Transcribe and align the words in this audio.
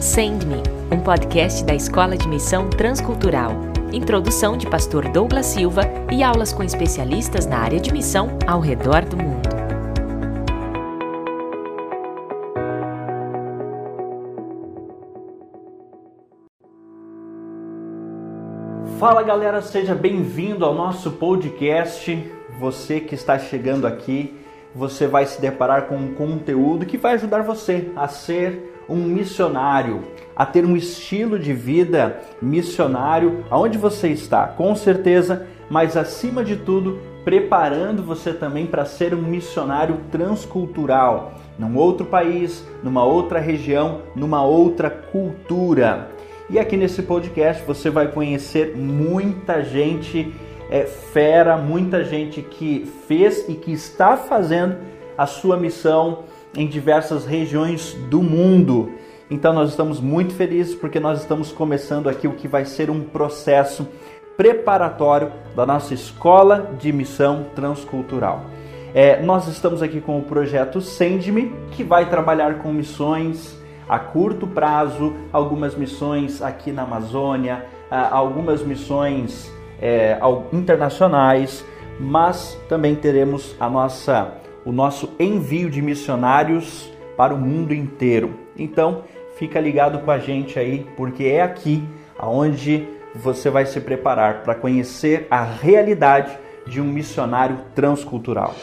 Send 0.00 0.44
Me, 0.44 0.62
um 0.94 1.00
podcast 1.00 1.64
da 1.64 1.74
Escola 1.74 2.18
de 2.18 2.28
Missão 2.28 2.68
Transcultural. 2.68 3.52
Introdução 3.94 4.54
de 4.56 4.68
Pastor 4.68 5.08
Douglas 5.08 5.46
Silva 5.46 5.82
e 6.12 6.22
aulas 6.22 6.52
com 6.52 6.62
especialistas 6.62 7.46
na 7.46 7.58
área 7.58 7.80
de 7.80 7.90
missão 7.90 8.38
ao 8.46 8.60
redor 8.60 9.06
do 9.06 9.16
mundo. 9.16 9.48
Fala 18.98 19.22
galera, 19.22 19.62
seja 19.62 19.94
bem-vindo 19.94 20.64
ao 20.64 20.74
nosso 20.74 21.12
podcast. 21.12 22.30
Você 22.60 23.00
que 23.00 23.14
está 23.14 23.38
chegando 23.38 23.86
aqui, 23.86 24.38
você 24.74 25.06
vai 25.06 25.24
se 25.24 25.40
deparar 25.40 25.86
com 25.86 25.96
um 25.96 26.14
conteúdo 26.14 26.84
que 26.84 26.98
vai 26.98 27.14
ajudar 27.14 27.42
você 27.42 27.90
a 27.96 28.06
ser 28.08 28.75
um 28.88 28.96
missionário, 28.96 30.02
a 30.34 30.44
ter 30.44 30.64
um 30.64 30.76
estilo 30.76 31.38
de 31.38 31.52
vida 31.52 32.20
missionário 32.40 33.44
aonde 33.50 33.78
você 33.78 34.08
está, 34.08 34.46
com 34.46 34.74
certeza, 34.74 35.46
mas 35.68 35.96
acima 35.96 36.44
de 36.44 36.56
tudo, 36.56 36.98
preparando 37.24 38.02
você 38.02 38.32
também 38.32 38.66
para 38.66 38.84
ser 38.84 39.14
um 39.14 39.22
missionário 39.22 39.98
transcultural, 40.12 41.34
num 41.58 41.76
outro 41.76 42.06
país, 42.06 42.64
numa 42.82 43.04
outra 43.04 43.40
região, 43.40 44.02
numa 44.14 44.44
outra 44.44 44.90
cultura. 44.90 46.10
E 46.48 46.58
aqui 46.58 46.76
nesse 46.76 47.02
podcast 47.02 47.64
você 47.66 47.90
vai 47.90 48.08
conhecer 48.08 48.76
muita 48.76 49.64
gente 49.64 50.32
é, 50.70 50.82
fera, 50.84 51.56
muita 51.56 52.04
gente 52.04 52.42
que 52.42 52.88
fez 53.08 53.48
e 53.48 53.54
que 53.54 53.72
está 53.72 54.16
fazendo 54.16 54.76
a 55.16 55.26
sua 55.26 55.56
missão 55.56 56.24
em 56.56 56.66
diversas 56.66 57.26
regiões 57.26 57.92
do 58.08 58.22
mundo. 58.22 58.90
Então 59.30 59.52
nós 59.52 59.70
estamos 59.70 60.00
muito 60.00 60.34
felizes 60.34 60.74
porque 60.74 60.98
nós 60.98 61.20
estamos 61.20 61.52
começando 61.52 62.08
aqui 62.08 62.26
o 62.26 62.32
que 62.32 62.48
vai 62.48 62.64
ser 62.64 62.90
um 62.90 63.02
processo 63.02 63.86
preparatório 64.36 65.32
da 65.54 65.66
nossa 65.66 65.94
escola 65.94 66.74
de 66.78 66.92
missão 66.92 67.46
transcultural. 67.54 68.44
É, 68.94 69.20
nós 69.22 69.46
estamos 69.48 69.82
aqui 69.82 70.00
com 70.00 70.18
o 70.18 70.22
projeto 70.22 70.80
Send-me, 70.80 71.52
que 71.72 71.84
vai 71.84 72.08
trabalhar 72.08 72.58
com 72.58 72.72
missões 72.72 73.56
a 73.88 73.98
curto 73.98 74.46
prazo, 74.46 75.14
algumas 75.32 75.74
missões 75.74 76.42
aqui 76.42 76.72
na 76.72 76.82
Amazônia, 76.82 77.66
algumas 77.90 78.62
missões 78.62 79.50
é, 79.80 80.18
internacionais, 80.52 81.64
mas 82.00 82.58
também 82.68 82.94
teremos 82.94 83.54
a 83.60 83.70
nossa 83.70 84.32
o 84.66 84.72
nosso 84.72 85.14
envio 85.18 85.70
de 85.70 85.80
missionários 85.80 86.92
para 87.16 87.32
o 87.32 87.38
mundo 87.38 87.72
inteiro. 87.72 88.34
Então, 88.58 89.04
fica 89.38 89.60
ligado 89.60 90.00
com 90.00 90.10
a 90.10 90.18
gente 90.18 90.58
aí, 90.58 90.84
porque 90.96 91.24
é 91.24 91.40
aqui 91.40 91.82
aonde 92.18 92.86
você 93.14 93.48
vai 93.48 93.64
se 93.64 93.80
preparar 93.80 94.42
para 94.42 94.54
conhecer 94.54 95.26
a 95.30 95.42
realidade 95.42 96.36
de 96.66 96.80
um 96.80 96.84
missionário 96.84 97.58
transcultural. 97.74 98.54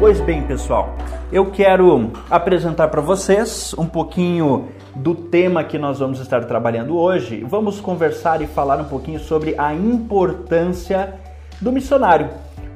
Pois 0.00 0.18
bem, 0.18 0.42
pessoal, 0.42 0.96
eu 1.30 1.50
quero 1.50 2.10
apresentar 2.30 2.88
para 2.88 3.02
vocês 3.02 3.74
um 3.76 3.84
pouquinho 3.84 4.70
do 4.96 5.14
tema 5.14 5.62
que 5.62 5.76
nós 5.76 5.98
vamos 5.98 6.20
estar 6.20 6.42
trabalhando 6.46 6.96
hoje. 6.96 7.44
Vamos 7.46 7.80
conversar 7.80 8.40
e 8.40 8.46
falar 8.46 8.80
um 8.80 8.86
pouquinho 8.86 9.20
sobre 9.20 9.54
a 9.58 9.74
importância 9.74 11.16
do 11.60 11.70
missionário. 11.70 12.30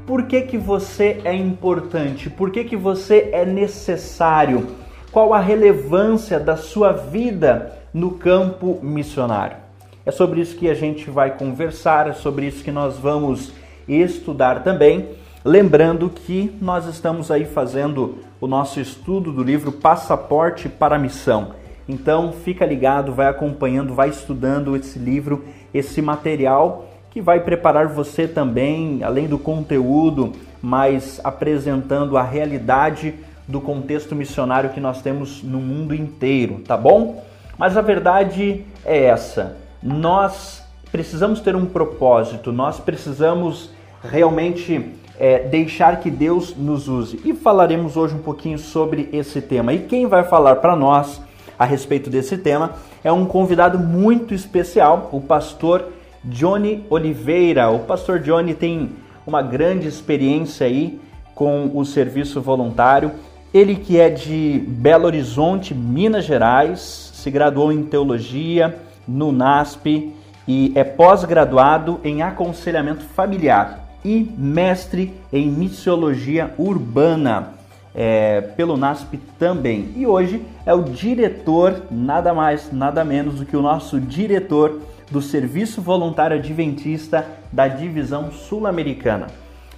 Por 0.07 0.25
que, 0.25 0.43
que 0.43 0.59
você 0.59 1.23
é 1.25 1.35
importante? 1.35 2.29
Por 2.29 2.51
que, 2.51 2.63
que 2.63 2.77
você 2.77 3.31
é 3.33 3.47
necessário? 3.47 4.67
Qual 5.11 5.33
a 5.33 5.41
relevância 5.41 6.39
da 6.39 6.59
sua 6.59 6.93
vida 6.93 7.73
no 7.95 8.19
campo 8.19 8.79
missionário? 8.83 9.57
É 10.05 10.11
sobre 10.11 10.43
isso 10.43 10.59
que 10.59 10.69
a 10.69 10.75
gente 10.75 11.09
vai 11.09 11.39
conversar, 11.39 12.07
é 12.07 12.13
sobre 12.13 12.45
isso 12.45 12.63
que 12.63 12.71
nós 12.71 12.99
vamos 12.99 13.51
estudar 13.89 14.63
também. 14.63 15.24
Lembrando 15.47 16.09
que 16.09 16.57
nós 16.59 16.87
estamos 16.87 17.31
aí 17.31 17.45
fazendo 17.45 18.17
o 18.41 18.47
nosso 18.47 18.81
estudo 18.81 19.31
do 19.31 19.43
livro 19.43 19.71
Passaporte 19.71 20.71
para 20.71 20.97
a 20.97 20.99
Missão. 20.99 21.49
Então 21.87 22.33
fica 22.33 22.65
ligado, 22.65 23.13
vai 23.13 23.27
acompanhando, 23.27 23.93
vai 23.93 24.09
estudando 24.09 24.75
esse 24.75 24.99
livro, 24.99 25.45
esse 25.75 26.01
material 26.01 26.87
que 27.11 27.21
vai 27.21 27.41
preparar 27.41 27.89
você 27.89 28.27
também, 28.27 29.05
além 29.05 29.27
do 29.27 29.39
conteúdo, 29.39 30.33
mas 30.63 31.21
apresentando 31.23 32.17
a 32.17 32.23
realidade 32.23 33.15
do 33.47 33.61
contexto 33.61 34.15
missionário 34.15 34.71
que 34.71 34.81
nós 34.81 35.03
temos 35.03 35.43
no 35.43 35.59
mundo 35.59 35.95
inteiro, 35.95 36.63
tá 36.67 36.75
bom? 36.75 37.23
Mas 37.59 37.77
a 37.77 37.83
verdade 37.83 38.65
é 38.83 39.05
essa: 39.05 39.59
nós 39.83 40.65
precisamos 40.91 41.41
ter 41.41 41.55
um 41.55 41.67
propósito, 41.67 42.51
nós 42.51 42.81
precisamos 42.81 43.69
realmente 44.03 45.04
é, 45.19 45.41
deixar 45.41 46.01
que 46.01 46.11
Deus 46.11 46.55
nos 46.57 46.89
use. 46.89 47.21
E 47.25 47.33
falaremos 47.33 47.97
hoje 47.97 48.15
um 48.15 48.23
pouquinho 48.23 48.59
sobre 48.59 49.09
esse 49.13 49.41
tema. 49.41 49.73
E 49.73 49.81
quem 49.81 50.07
vai 50.07 50.25
falar 50.25 50.57
para 50.57 50.75
nós 50.75 51.21
a 51.59 51.65
respeito 51.65 52.11
desse 52.11 52.37
tema 52.39 52.73
é 53.03 53.13
um 53.13 53.25
convidado 53.25 53.79
muito 53.79 54.35
especial, 54.35 55.09
o 55.13 55.21
pastor 55.21 55.87
Johnny 56.25 56.85
Oliveira. 56.91 57.71
O 57.71 57.81
pastor 57.81 58.19
Johnny 58.19 58.55
tem 58.55 58.91
uma 59.27 59.43
grande 59.43 59.87
experiência 59.87 60.67
aí 60.67 60.99
com 61.35 61.71
o 61.75 61.85
serviço 61.85 62.41
voluntário. 62.41 63.13
Ele 63.53 63.77
que 63.77 64.01
é 64.01 64.11
de 64.11 64.65
Belo 64.67 65.07
Horizonte, 65.07 65.75
Minas 65.75 66.25
Gerais, 66.25 66.81
se 67.15 67.31
graduou 67.31 67.71
em 67.71 67.85
teologia 67.85 68.77
no 69.07 69.31
NASP 69.31 70.13
e 70.47 70.73
é 70.75 70.83
pós-graduado 70.83 72.01
em 72.03 72.21
aconselhamento 72.21 73.05
familiar 73.05 73.84
e 74.05 74.31
mestre 74.37 75.15
em 75.33 75.49
missiologia 75.49 76.53
urbana 76.59 77.55
é, 77.95 78.41
pelo 78.41 78.77
NASP 78.77 79.19
também. 79.39 79.93
E 79.97 80.07
hoje 80.07 80.43
é 80.67 80.75
o 80.75 80.83
diretor, 80.83 81.83
nada 81.91 82.35
mais, 82.35 82.73
nada 82.73 83.05
menos 83.05 83.37
do 83.37 83.47
que 83.47 83.57
o 83.57 83.63
nosso 83.63 84.01
diretor 84.01 84.81
do 85.11 85.23
Serviço 85.23 85.81
Voluntário 85.81 86.37
Adventista 86.37 87.27
da 87.53 87.69
Divisão 87.69 88.33
Sul-Americana. 88.33 89.29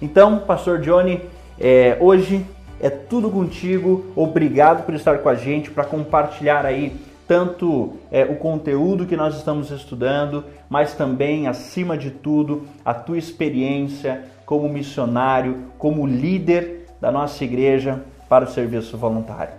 Então, 0.01 0.39
Pastor 0.39 0.79
Johnny, 0.79 1.21
é, 1.59 1.97
hoje 1.99 2.45
é 2.79 2.89
tudo 2.89 3.29
contigo. 3.29 4.05
Obrigado 4.15 4.85
por 4.85 4.93
estar 4.93 5.19
com 5.19 5.29
a 5.29 5.35
gente 5.35 5.69
para 5.69 5.83
compartilhar 5.83 6.65
aí 6.65 6.95
tanto 7.27 7.93
é, 8.09 8.23
o 8.23 8.37
conteúdo 8.37 9.05
que 9.05 9.17
nós 9.17 9.35
estamos 9.35 9.69
estudando, 9.69 10.45
mas 10.69 10.93
também, 10.93 11.47
acima 11.47 11.97
de 11.97 12.09
tudo, 12.09 12.65
a 12.85 12.93
tua 12.93 13.17
experiência 13.17 14.23
como 14.45 14.69
missionário, 14.69 15.65
como 15.77 16.07
líder 16.07 16.85
da 17.01 17.11
nossa 17.11 17.43
igreja 17.43 18.01
para 18.29 18.45
o 18.45 18.51
serviço 18.51 18.97
voluntário. 18.97 19.53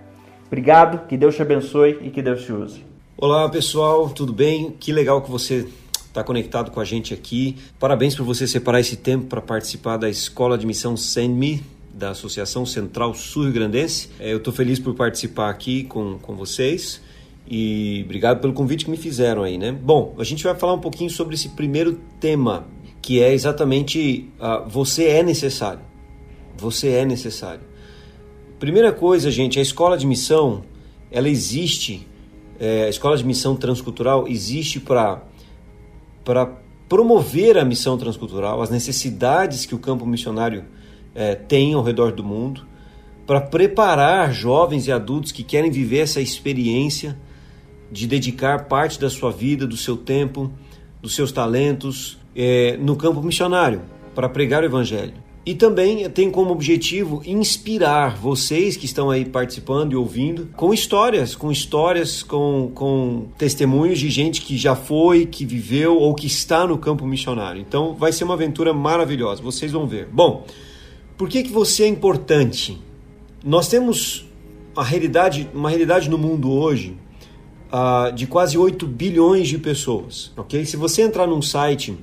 Obrigado, 0.47 1.07
que 1.07 1.17
Deus 1.17 1.37
te 1.37 1.43
abençoe 1.43 1.99
e 2.03 2.11
que 2.11 2.23
Deus 2.23 2.43
te 2.43 2.53
use. 2.53 2.83
Olá 3.17 3.49
pessoal, 3.51 4.09
tudo 4.09 4.33
bem? 4.33 4.71
Que 4.71 4.93
legal 4.93 5.21
que 5.21 5.31
você 5.31 5.69
está 5.93 6.25
conectado 6.25 6.71
com 6.71 6.81
a 6.81 6.85
gente 6.85 7.13
aqui. 7.13 7.57
Parabéns 7.79 8.15
por 8.15 8.25
você 8.25 8.47
separar 8.47 8.81
esse 8.81 8.97
tempo 8.97 9.27
para 9.27 9.43
participar 9.43 9.99
da 9.99 10.09
Escola 10.09 10.57
de 10.57 10.67
Missão 10.67 10.97
Send 10.97 11.35
Me, 11.35 11.63
da 11.93 12.11
Associação 12.11 12.65
Central 12.65 13.13
Sul-Rio 13.13 13.53
Grandense. 13.53 14.09
É, 14.19 14.33
eu 14.33 14.39
estou 14.39 14.53
feliz 14.53 14.79
por 14.79 14.95
participar 14.95 15.51
aqui 15.51 15.85
com, 15.85 16.19
com 16.19 16.35
vocês. 16.35 17.01
E 17.51 18.03
obrigado 18.05 18.41
pelo 18.41 18.53
convite 18.53 18.85
que 18.85 18.91
me 18.91 18.97
fizeram 18.99 19.43
aí, 19.43 19.57
né? 19.57 19.73
Bom, 19.73 20.15
a 20.19 20.25
gente 20.25 20.45
vai 20.45 20.55
falar 20.55 20.75
um 20.75 20.81
pouquinho 20.81 21.09
sobre 21.09 21.35
esse 21.35 21.49
primeiro 21.49 21.99
tema, 22.21 22.67
que 23.01 23.23
é 23.23 23.33
exatamente 23.33 24.29
uh, 24.39 24.69
você 24.69 25.07
é 25.07 25.23
necessário. 25.23 25.81
Você 26.59 26.89
é 26.89 27.07
necessário. 27.07 27.63
Primeira 28.59 28.93
coisa, 28.93 29.31
gente, 29.31 29.59
a 29.59 29.63
escola 29.63 29.97
de 29.97 30.07
missão, 30.07 30.63
ela 31.11 31.29
existe, 31.29 32.07
é, 32.61 32.85
a 32.85 32.89
escola 32.91 33.17
de 33.17 33.25
missão 33.25 33.57
transcultural 33.57 34.29
existe 34.29 34.79
para 34.79 35.23
promover 36.87 37.57
a 37.57 37.65
missão 37.65 37.97
transcultural, 37.97 38.61
as 38.61 38.69
necessidades 38.69 39.65
que 39.65 39.75
o 39.75 39.79
campo 39.79 40.05
missionário 40.05 40.65
é, 41.15 41.35
tem 41.35 41.73
ao 41.73 41.83
redor 41.83 42.13
do 42.13 42.25
mundo, 42.25 42.67
para 43.27 43.41
preparar 43.41 44.35
jovens 44.35 44.87
e 44.87 44.93
adultos 44.93 45.33
que 45.33 45.45
querem 45.45 45.71
viver 45.71 46.01
essa 46.01 46.21
experiência 46.21 47.17
de 47.91 48.07
dedicar 48.07 48.65
parte 48.65 49.01
da 49.01 49.09
sua 49.09 49.31
vida, 49.31 49.67
do 49.67 49.77
seu 49.77 49.97
tempo, 49.97 50.51
dos 51.01 51.15
seus 51.15 51.33
talentos 51.33 52.19
é, 52.35 52.77
no 52.77 52.97
campo 52.97 53.23
missionário 53.23 53.83
para 54.15 54.29
pregar 54.29 54.63
o 54.63 54.67
evangelho. 54.67 55.15
e 55.47 55.55
também 55.55 56.11
tem 56.11 56.31
como 56.31 56.51
objetivo 56.51 57.23
inspirar 57.25 58.19
vocês 58.19 58.77
que 58.77 58.85
estão 58.85 59.09
aí 59.09 59.25
participando 59.25 59.93
e 59.93 59.97
ouvindo 59.97 60.51
com 60.55 60.75
histórias, 60.75 61.35
com 61.35 61.51
histórias, 61.51 62.23
com, 62.23 62.71
com 62.75 63.29
testemunhos 63.39 63.99
de 63.99 64.11
gente 64.11 64.43
que 64.43 64.59
já 64.59 64.77
foi, 64.77 65.25
que 65.25 65.47
viveu 65.47 65.97
ou 65.97 66.15
que 66.15 66.27
está 66.27 66.67
no 66.67 66.77
campo 66.77 67.07
missionário. 67.07 67.63
Então 67.67 67.95
vai 67.95 68.13
ser 68.13 68.25
uma 68.25 68.35
aventura 68.35 68.75
maravilhosa, 68.75 69.41
vocês 69.41 69.73
vão 69.73 69.87
ver. 69.87 70.07
Bom, 70.13 70.45
por 71.17 71.31
que, 71.31 71.43
que 71.43 71.51
você 71.51 71.85
é 71.85 71.89
importante? 71.89 72.79
Nós 73.43 73.69
temos 73.69 74.27
a 74.77 74.85
realidade, 74.85 75.49
uma 75.55 75.71
realidade 75.71 76.11
no 76.11 76.19
mundo 76.19 76.53
hoje 76.53 76.95
uh, 77.73 78.13
de 78.13 78.27
quase 78.27 78.57
8 78.57 78.87
bilhões 78.87 79.49
de 79.49 79.59
pessoas, 79.59 80.33
ok? 80.37 80.65
Se 80.65 80.77
você 80.77 81.03
entrar 81.03 81.27
num 81.27 81.43
site 81.43 81.97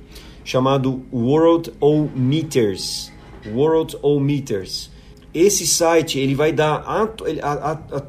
chamado 0.44 1.02
World 1.12 1.72
O 1.80 2.08
Meters, 2.14 3.12
World 3.54 3.96
O 4.02 4.18
Meters, 4.20 4.90
esse 5.34 5.66
site 5.66 6.18
ele 6.18 6.34
vai 6.34 6.50
dar 6.52 6.84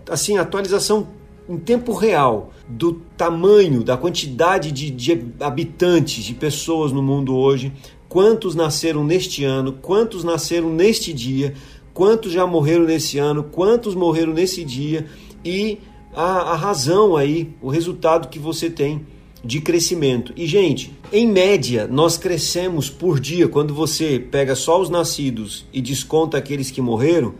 assim 0.10 0.38
atualização 0.38 1.08
em 1.50 1.58
tempo 1.58 1.94
real 1.94 2.52
do 2.68 2.94
tamanho, 3.16 3.84
da 3.84 3.98
quantidade 3.98 4.72
de, 4.72 4.90
de 4.90 5.26
habitantes, 5.40 6.24
de 6.24 6.34
pessoas 6.34 6.92
no 6.92 7.02
mundo 7.02 7.36
hoje, 7.36 7.72
quantos 8.10 8.56
nasceram 8.56 9.04
neste 9.04 9.44
ano, 9.44 9.74
quantos 9.74 10.24
nasceram 10.24 10.70
neste 10.70 11.14
dia, 11.14 11.54
quantos 11.94 12.32
já 12.32 12.46
morreram 12.46 12.86
nesse 12.86 13.18
ano, 13.18 13.44
quantos 13.44 13.96
morreram 13.96 14.34
nesse 14.34 14.64
dia 14.64 15.06
e 15.44 15.80
a, 16.18 16.54
a 16.54 16.56
razão 16.56 17.16
aí, 17.16 17.54
o 17.62 17.70
resultado 17.70 18.28
que 18.28 18.40
você 18.40 18.72
tem 18.72 19.06
de 19.44 19.62
crescimento. 19.62 20.34
E, 20.36 20.48
gente, 20.48 20.92
em 21.14 21.28
média, 21.28 21.88
nós 21.88 22.18
crescemos 22.18 22.90
por 22.90 23.20
dia, 23.20 23.48
quando 23.48 23.72
você 23.72 24.20
pega 24.20 24.56
só 24.56 24.82
os 24.82 24.90
nascidos 24.90 25.68
e 25.72 25.80
desconta 25.80 26.36
aqueles 26.36 26.72
que 26.72 26.82
morreram, 26.82 27.36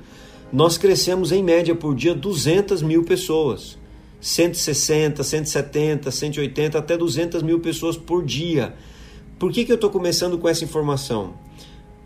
nós 0.54 0.78
crescemos 0.78 1.32
em 1.32 1.42
média 1.42 1.74
por 1.74 1.96
dia 1.96 2.14
200 2.14 2.84
mil 2.84 3.04
pessoas. 3.04 3.80
160, 4.22 5.24
170, 5.24 6.12
180, 6.12 6.78
até 6.78 6.96
200 6.96 7.42
mil 7.42 7.60
pessoas 7.60 7.98
por 7.98 8.24
dia. 8.24 8.76
Por 9.40 9.52
que, 9.52 9.66
que 9.66 9.72
eu 9.72 9.76
estou 9.76 9.90
começando 9.90 10.38
com 10.38 10.48
essa 10.48 10.64
informação? 10.64 11.34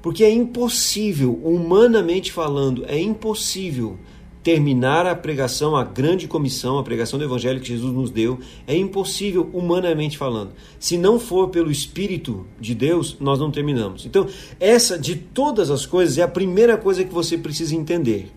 Porque 0.01 0.23
é 0.23 0.31
impossível, 0.31 1.37
humanamente 1.43 2.31
falando, 2.31 2.85
é 2.87 2.97
impossível 2.97 3.99
terminar 4.43 5.05
a 5.05 5.15
pregação, 5.15 5.75
a 5.75 5.83
grande 5.83 6.27
comissão, 6.27 6.79
a 6.79 6.83
pregação 6.83 7.19
do 7.19 7.25
evangelho 7.25 7.59
que 7.59 7.67
Jesus 7.67 7.93
nos 7.93 8.09
deu, 8.09 8.39
é 8.65 8.75
impossível 8.75 9.49
humanamente 9.53 10.17
falando. 10.17 10.51
Se 10.79 10.97
não 10.97 11.19
for 11.19 11.49
pelo 11.49 11.71
espírito 11.71 12.45
de 12.59 12.73
Deus, 12.73 13.17
nós 13.19 13.39
não 13.39 13.51
terminamos. 13.51 14.05
Então, 14.05 14.27
essa 14.59 14.97
de 14.97 15.15
todas 15.15 15.69
as 15.69 15.85
coisas 15.85 16.17
é 16.17 16.23
a 16.23 16.27
primeira 16.27 16.75
coisa 16.75 17.03
que 17.03 17.13
você 17.13 17.37
precisa 17.37 17.75
entender. 17.75 18.31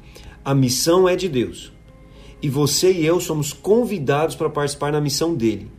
A 0.45 0.55
missão 0.55 1.09
é 1.09 1.17
de 1.17 1.29
Deus. 1.29 1.73
E 2.43 2.51
você 2.51 2.93
e 2.93 3.07
eu 3.07 3.19
somos 3.19 3.55
convidados 3.55 4.37
para 4.37 4.51
participar 4.51 4.93
na 4.93 5.01
missão 5.01 5.35
dele. 5.35 5.71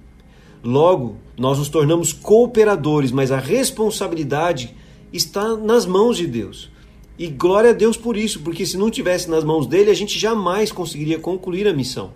Logo, 0.63 1.17
nós 1.37 1.59
nos 1.59 1.69
tornamos 1.69 2.11
cooperadores, 2.11 3.11
mas 3.11 3.31
a 3.31 3.37
responsabilidade 3.37 4.73
está 5.13 5.55
nas 5.55 5.85
mãos 5.85 6.17
de 6.17 6.25
Deus. 6.25 6.71
E 7.17 7.27
glória 7.27 7.69
a 7.69 7.73
Deus 7.73 7.95
por 7.95 8.17
isso, 8.17 8.41
porque 8.41 8.65
se 8.65 8.77
não 8.77 8.89
tivesse 8.89 9.29
nas 9.29 9.43
mãos 9.43 9.67
dele, 9.67 9.89
a 9.89 9.93
gente 9.93 10.19
jamais 10.19 10.71
conseguiria 10.71 11.17
concluir 11.17 11.67
a 11.67 11.73
missão. 11.73 12.11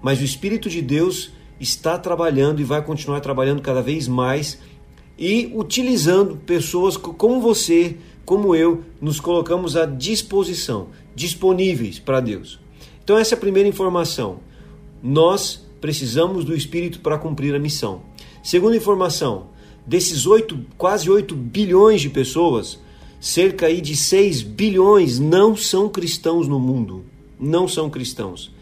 Mas 0.00 0.20
o 0.20 0.24
Espírito 0.24 0.68
de 0.68 0.80
Deus 0.80 1.32
está 1.58 1.98
trabalhando 1.98 2.60
e 2.60 2.64
vai 2.64 2.82
continuar 2.84 3.20
trabalhando 3.20 3.62
cada 3.62 3.82
vez 3.82 4.06
mais 4.06 4.58
e 5.18 5.50
utilizando 5.54 6.36
pessoas 6.36 6.96
como 6.96 7.40
você, 7.40 7.96
como 8.24 8.54
eu, 8.54 8.84
nos 9.00 9.18
colocamos 9.18 9.76
à 9.76 9.86
disposição, 9.86 10.88
disponíveis 11.14 11.98
para 11.98 12.20
Deus. 12.20 12.60
Então, 13.02 13.18
essa 13.18 13.34
é 13.34 13.36
a 13.36 13.40
primeira 13.40 13.68
informação. 13.68 14.40
Nós 15.02 15.64
precisamos 15.80 16.44
do 16.44 16.54
Espírito 16.54 17.00
para 17.00 17.18
cumprir 17.18 17.54
a 17.54 17.58
missão. 17.58 18.02
Segunda 18.42 18.76
informação: 18.76 19.46
desses 19.86 20.26
8, 20.26 20.58
quase 20.76 21.10
8 21.10 21.34
bilhões 21.34 22.00
de 22.00 22.10
pessoas, 22.10 22.78
cerca 23.20 23.66
aí 23.66 23.80
de 23.80 23.96
6 23.96 24.42
bilhões 24.42 25.18
não 25.18 25.56
são 25.56 25.88
cristãos 25.88 26.48
no 26.48 26.58
mundo. 26.58 27.04
Não 27.38 27.68
são 27.68 27.90
cristãos. 27.90 28.52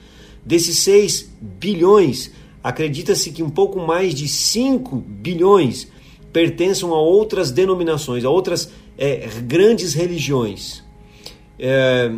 Desses 0.44 0.78
6 0.78 1.30
bilhões, 1.40 2.30
acredita-se 2.62 3.30
que 3.30 3.42
um 3.42 3.50
pouco 3.50 3.80
mais 3.80 4.14
de 4.14 4.28
5 4.28 4.96
bilhões 4.96 5.88
pertençam 6.32 6.92
a 6.92 7.00
outras 7.00 7.50
denominações, 7.50 8.24
a 8.24 8.30
outras 8.30 8.70
é, 8.98 9.28
grandes 9.42 9.94
religiões. 9.94 10.82
É, 11.58 12.12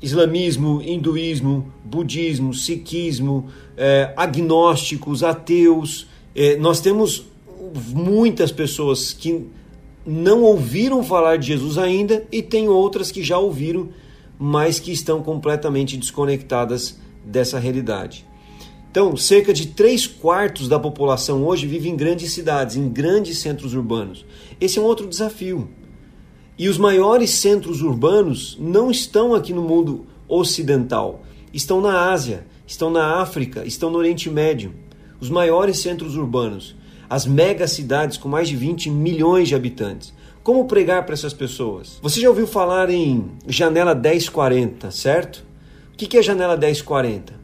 islamismo, 0.00 0.80
hinduísmo, 0.80 1.72
budismo, 1.84 2.54
sikhismo, 2.54 3.48
é, 3.76 4.12
agnósticos, 4.16 5.22
ateus. 5.22 6.06
É, 6.34 6.56
nós 6.56 6.80
temos 6.80 7.26
muitas 7.92 8.52
pessoas 8.52 9.12
que 9.12 9.46
não 10.08 10.42
ouviram 10.42 11.04
falar 11.04 11.36
de 11.36 11.48
Jesus 11.48 11.76
ainda 11.76 12.26
e 12.32 12.40
tem 12.40 12.66
outras 12.66 13.10
que 13.10 13.22
já 13.22 13.36
ouviram, 13.36 13.90
mas 14.38 14.80
que 14.80 14.90
estão 14.90 15.22
completamente 15.22 15.98
desconectadas 15.98 16.98
dessa 17.22 17.58
realidade. 17.58 18.26
Então, 18.90 19.14
cerca 19.18 19.52
de 19.52 19.66
3 19.66 20.06
quartos 20.06 20.66
da 20.66 20.78
população 20.78 21.44
hoje 21.44 21.66
vive 21.66 21.90
em 21.90 21.96
grandes 21.96 22.32
cidades, 22.32 22.74
em 22.74 22.88
grandes 22.88 23.36
centros 23.36 23.74
urbanos. 23.74 24.24
Esse 24.58 24.78
é 24.78 24.82
um 24.82 24.86
outro 24.86 25.06
desafio. 25.06 25.68
E 26.56 26.70
os 26.70 26.78
maiores 26.78 27.30
centros 27.32 27.82
urbanos 27.82 28.56
não 28.58 28.90
estão 28.90 29.34
aqui 29.34 29.52
no 29.52 29.62
mundo 29.62 30.06
ocidental, 30.26 31.22
estão 31.52 31.82
na 31.82 32.10
Ásia, 32.10 32.46
estão 32.66 32.90
na 32.90 33.20
África, 33.20 33.62
estão 33.66 33.90
no 33.90 33.98
Oriente 33.98 34.30
Médio. 34.30 34.72
Os 35.20 35.28
maiores 35.28 35.80
centros 35.80 36.16
urbanos 36.16 36.74
as 37.08 37.26
megacidades 37.26 38.16
com 38.16 38.28
mais 38.28 38.48
de 38.48 38.56
20 38.56 38.90
milhões 38.90 39.48
de 39.48 39.54
habitantes. 39.54 40.12
Como 40.42 40.66
pregar 40.66 41.04
para 41.04 41.14
essas 41.14 41.34
pessoas? 41.34 41.98
Você 42.02 42.20
já 42.20 42.28
ouviu 42.28 42.46
falar 42.46 42.90
em 42.90 43.30
janela 43.46 43.94
1040, 43.94 44.90
certo? 44.90 45.44
O 45.92 45.96
que 45.96 46.16
é 46.16 46.22
janela 46.22 46.56
1040? 46.56 47.38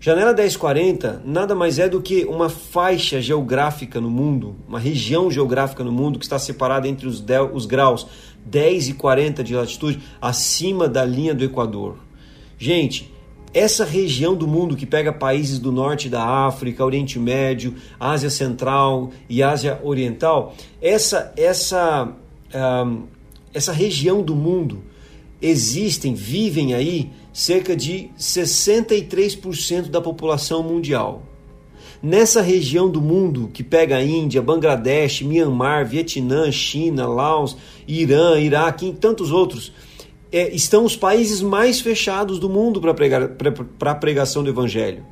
Janela 0.00 0.32
1040 0.32 1.22
nada 1.26 1.54
mais 1.54 1.78
é 1.78 1.86
do 1.86 2.00
que 2.00 2.24
uma 2.24 2.48
faixa 2.48 3.20
geográfica 3.20 4.00
no 4.00 4.08
mundo, 4.08 4.56
uma 4.66 4.78
região 4.78 5.30
geográfica 5.30 5.84
no 5.84 5.92
mundo 5.92 6.18
que 6.18 6.24
está 6.24 6.38
separada 6.38 6.88
entre 6.88 7.06
os, 7.06 7.22
os 7.52 7.66
graus 7.66 8.06
10 8.46 8.88
e 8.88 8.94
40 8.94 9.44
de 9.44 9.54
latitude 9.54 10.00
acima 10.20 10.88
da 10.88 11.04
linha 11.04 11.34
do 11.34 11.44
Equador. 11.44 11.98
Gente, 12.58 13.12
essa 13.52 13.84
região 13.84 14.34
do 14.34 14.46
mundo 14.46 14.76
que 14.76 14.86
pega 14.86 15.12
países 15.12 15.58
do 15.58 15.72
norte 15.72 16.08
da 16.08 16.24
África, 16.24 16.84
Oriente 16.84 17.18
Médio, 17.18 17.74
Ásia 17.98 18.30
Central 18.30 19.10
e 19.28 19.42
Ásia 19.42 19.80
Oriental, 19.82 20.54
essa 20.80 21.32
essa 21.36 22.12
um, 22.54 23.02
essa 23.52 23.72
região 23.72 24.22
do 24.22 24.34
mundo 24.34 24.82
existem, 25.42 26.14
vivem 26.14 26.74
aí 26.74 27.10
cerca 27.32 27.74
de 27.74 28.10
63% 28.18 29.88
da 29.88 30.00
população 30.00 30.62
mundial. 30.62 31.22
Nessa 32.02 32.40
região 32.40 32.88
do 32.88 33.00
mundo 33.00 33.50
que 33.52 33.62
pega 33.62 33.96
a 33.96 34.02
Índia, 34.02 34.40
Bangladesh, 34.40 35.22
Myanmar, 35.22 35.86
Vietnã, 35.86 36.50
China, 36.50 37.06
Laos, 37.06 37.56
Irã, 37.86 38.38
Iraque 38.40 38.86
e 38.86 38.92
tantos 38.92 39.30
outros, 39.30 39.72
é, 40.32 40.54
estão 40.54 40.84
os 40.84 40.96
países 40.96 41.40
mais 41.42 41.80
fechados 41.80 42.38
do 42.38 42.48
mundo 42.48 42.80
para 42.80 43.90
a 43.90 43.94
pregação 43.94 44.42
do 44.42 44.50
evangelho. 44.50 45.04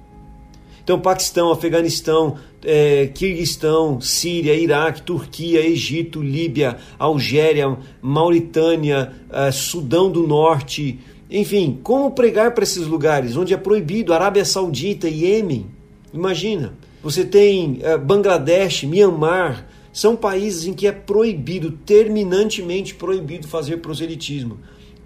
Então, 0.82 0.98
Paquistão, 0.98 1.52
Afeganistão, 1.52 2.36
é, 2.64 3.08
Kirguistão, 3.08 4.00
Síria, 4.00 4.54
Iraque, 4.54 5.02
Turquia, 5.02 5.60
Egito, 5.60 6.22
Líbia, 6.22 6.78
Algéria, 6.98 7.76
Mauritânia, 8.00 9.12
é, 9.30 9.52
Sudão 9.52 10.10
do 10.10 10.26
Norte, 10.26 10.98
enfim, 11.30 11.78
como 11.82 12.12
pregar 12.12 12.54
para 12.54 12.64
esses 12.64 12.86
lugares 12.86 13.36
onde 13.36 13.52
é 13.52 13.56
proibido? 13.56 14.14
Arábia 14.14 14.46
Saudita, 14.46 15.08
Iêmen, 15.08 15.66
imagina. 16.12 16.72
Você 17.02 17.22
tem 17.22 17.80
é, 17.82 17.98
Bangladesh, 17.98 18.84
Myanmar, 18.84 19.66
são 19.92 20.16
países 20.16 20.66
em 20.66 20.72
que 20.72 20.86
é 20.86 20.92
proibido, 20.92 21.72
terminantemente 21.72 22.94
proibido 22.94 23.46
fazer 23.46 23.78
proselitismo. 23.78 24.58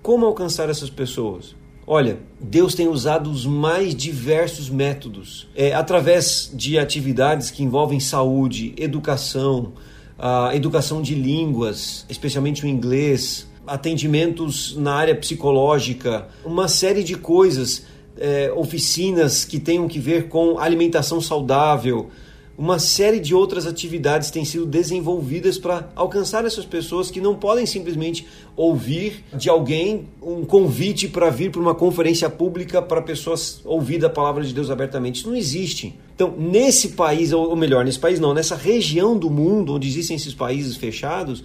Como 0.03 0.27
alcançar 0.27 0.69
essas 0.69 0.91
pessoas? 0.91 1.55
Olha, 1.87 2.19
Deus 2.41 2.75
tem 2.75 2.89
usado 2.89 3.31
os 3.31 3.47
mais 3.47 3.95
diversos 3.95 4.69
métodos, 4.69 5.49
é, 5.55 5.73
através 5.73 6.51
de 6.53 6.77
atividades 6.77 7.53
que 7.53 7.63
envolvem 7.63 8.01
saúde, 8.01 8.75
educação, 8.77 9.73
a 10.19 10.55
educação 10.57 11.01
de 11.03 11.15
línguas, 11.15 12.05
especialmente 12.09 12.65
o 12.65 12.69
inglês, 12.69 13.49
atendimentos 13.65 14.77
na 14.77 14.95
área 14.95 15.15
psicológica, 15.15 16.29
uma 16.45 16.67
série 16.67 17.05
de 17.05 17.17
coisas, 17.17 17.85
é, 18.17 18.53
oficinas 18.57 19.45
que 19.45 19.61
tenham 19.61 19.87
que 19.87 20.01
ver 20.01 20.29
com 20.29 20.59
alimentação 20.59 21.21
saudável, 21.21 22.11
uma 22.57 22.79
série 22.79 23.19
de 23.19 23.35
outras 23.35 23.67
atividades 23.67 24.31
têm 24.31 24.45
sido 24.45 24.67
desenvolvidas 24.67 25.57
para 25.57 25.91
alcançar 25.97 26.45
essas 26.45 26.65
pessoas 26.65 27.11
que 27.11 27.21
não 27.21 27.35
podem 27.35 27.65
simplesmente 27.65 28.27
ouvir 28.55 29.25
de 29.33 29.49
alguém 29.49 30.07
um 30.21 30.45
convite 30.45 31.09
para 31.09 31.31
vir 31.31 31.51
para 31.51 31.61
uma 31.61 31.75
conferência 31.75 32.29
pública 32.29 32.83
para 32.83 33.01
pessoas 33.01 33.61
ouvir 33.65 34.05
a 34.05 34.11
palavra 34.11 34.45
de 34.45 34.53
Deus 34.53 34.71
abertamente. 34.71 35.21
Isso 35.21 35.29
não 35.29 35.37
existe. 35.37 35.99
Então, 36.15 36.35
nesse 36.37 36.91
país, 36.91 37.33
ou 37.33 37.57
melhor, 37.57 37.85
nesse 37.85 37.99
país 37.99 38.21
não, 38.21 38.35
nessa 38.35 38.55
região 38.55 39.19
do 39.19 39.31
mundo 39.31 39.75
onde 39.75 39.89
existem 39.89 40.17
esses 40.17 40.35
países 40.35 40.77
fechados, 40.77 41.43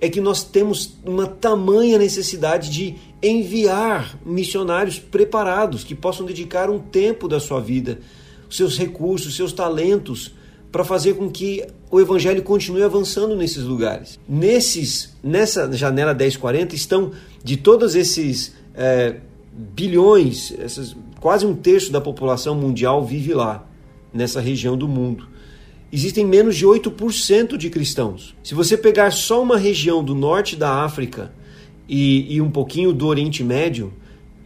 é 0.00 0.08
que 0.08 0.20
nós 0.20 0.42
temos 0.42 0.96
uma 1.04 1.26
tamanha 1.26 1.98
necessidade 1.98 2.70
de 2.70 2.94
enviar 3.22 4.18
missionários 4.24 4.98
preparados 4.98 5.84
que 5.84 5.94
possam 5.94 6.24
dedicar 6.24 6.70
um 6.70 6.78
tempo 6.78 7.28
da 7.28 7.38
sua 7.38 7.60
vida, 7.60 8.00
seus 8.48 8.78
recursos, 8.78 9.36
seus 9.36 9.52
talentos 9.52 10.37
para 10.70 10.84
fazer 10.84 11.14
com 11.14 11.30
que 11.30 11.64
o 11.90 12.00
evangelho 12.00 12.42
continue 12.42 12.82
avançando 12.82 13.34
nesses 13.34 13.64
lugares. 13.64 14.18
Nesses, 14.28 15.16
nessa 15.22 15.70
janela 15.72 16.12
1040 16.12 16.74
estão 16.74 17.12
de 17.42 17.56
todos 17.56 17.94
esses 17.94 18.54
é, 18.74 19.16
bilhões, 19.52 20.52
essas, 20.58 20.94
quase 21.20 21.46
um 21.46 21.54
terço 21.54 21.90
da 21.90 22.00
população 22.00 22.54
mundial 22.54 23.04
vive 23.04 23.32
lá, 23.32 23.66
nessa 24.12 24.40
região 24.40 24.76
do 24.76 24.86
mundo. 24.86 25.28
Existem 25.90 26.24
menos 26.24 26.56
de 26.56 26.66
8% 26.66 27.56
de 27.56 27.70
cristãos. 27.70 28.34
Se 28.42 28.54
você 28.54 28.76
pegar 28.76 29.10
só 29.10 29.42
uma 29.42 29.56
região 29.56 30.04
do 30.04 30.14
norte 30.14 30.54
da 30.54 30.84
África 30.84 31.32
e, 31.88 32.34
e 32.34 32.40
um 32.42 32.50
pouquinho 32.50 32.92
do 32.92 33.06
Oriente 33.06 33.42
Médio, 33.42 33.92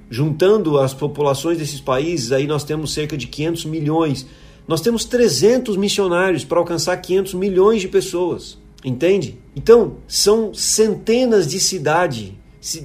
juntando 0.08 0.78
as 0.78 0.94
populações 0.94 1.58
desses 1.58 1.80
países, 1.80 2.30
aí 2.30 2.46
nós 2.46 2.62
temos 2.62 2.92
cerca 2.92 3.16
de 3.16 3.26
500 3.26 3.64
milhões 3.64 4.26
nós 4.66 4.80
temos 4.80 5.04
300 5.04 5.76
missionários 5.76 6.44
para 6.44 6.58
alcançar 6.58 6.96
500 6.96 7.34
milhões 7.34 7.80
de 7.80 7.88
pessoas, 7.88 8.58
entende? 8.84 9.38
Então, 9.56 9.96
são 10.06 10.54
centenas 10.54 11.46
de 11.46 11.58
cidades. 11.58 12.32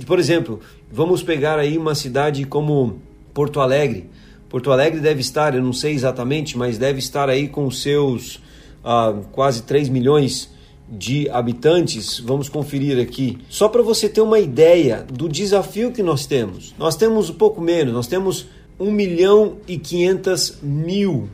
Por 0.05 0.19
exemplo, 0.19 0.59
vamos 0.91 1.21
pegar 1.21 1.59
aí 1.59 1.77
uma 1.77 1.95
cidade 1.95 2.45
como 2.45 3.01
Porto 3.33 3.59
Alegre. 3.59 4.09
Porto 4.49 4.71
Alegre 4.71 4.99
deve 4.99 5.21
estar, 5.21 5.53
eu 5.53 5.61
não 5.61 5.73
sei 5.73 5.93
exatamente, 5.93 6.57
mas 6.57 6.77
deve 6.77 6.99
estar 6.99 7.29
aí 7.29 7.47
com 7.47 7.69
seus 7.69 8.41
ah, 8.83 9.13
quase 9.31 9.63
3 9.63 9.89
milhões 9.89 10.49
de 10.89 11.29
habitantes. 11.29 12.19
Vamos 12.19 12.49
conferir 12.49 12.99
aqui. 12.99 13.37
Só 13.49 13.67
para 13.67 13.83
você 13.83 14.07
ter 14.07 14.21
uma 14.21 14.39
ideia 14.39 15.05
do 15.11 15.27
desafio 15.27 15.91
que 15.91 16.01
nós 16.01 16.25
temos. 16.25 16.73
Nós 16.77 16.95
temos 16.95 17.29
um 17.29 17.33
pouco 17.33 17.61
menos, 17.61 17.93
nós 17.93 18.07
temos 18.07 18.47
1 18.79 18.91
milhão 18.91 19.57
e 19.67 19.77
500 19.77 20.59
mil 20.61 21.29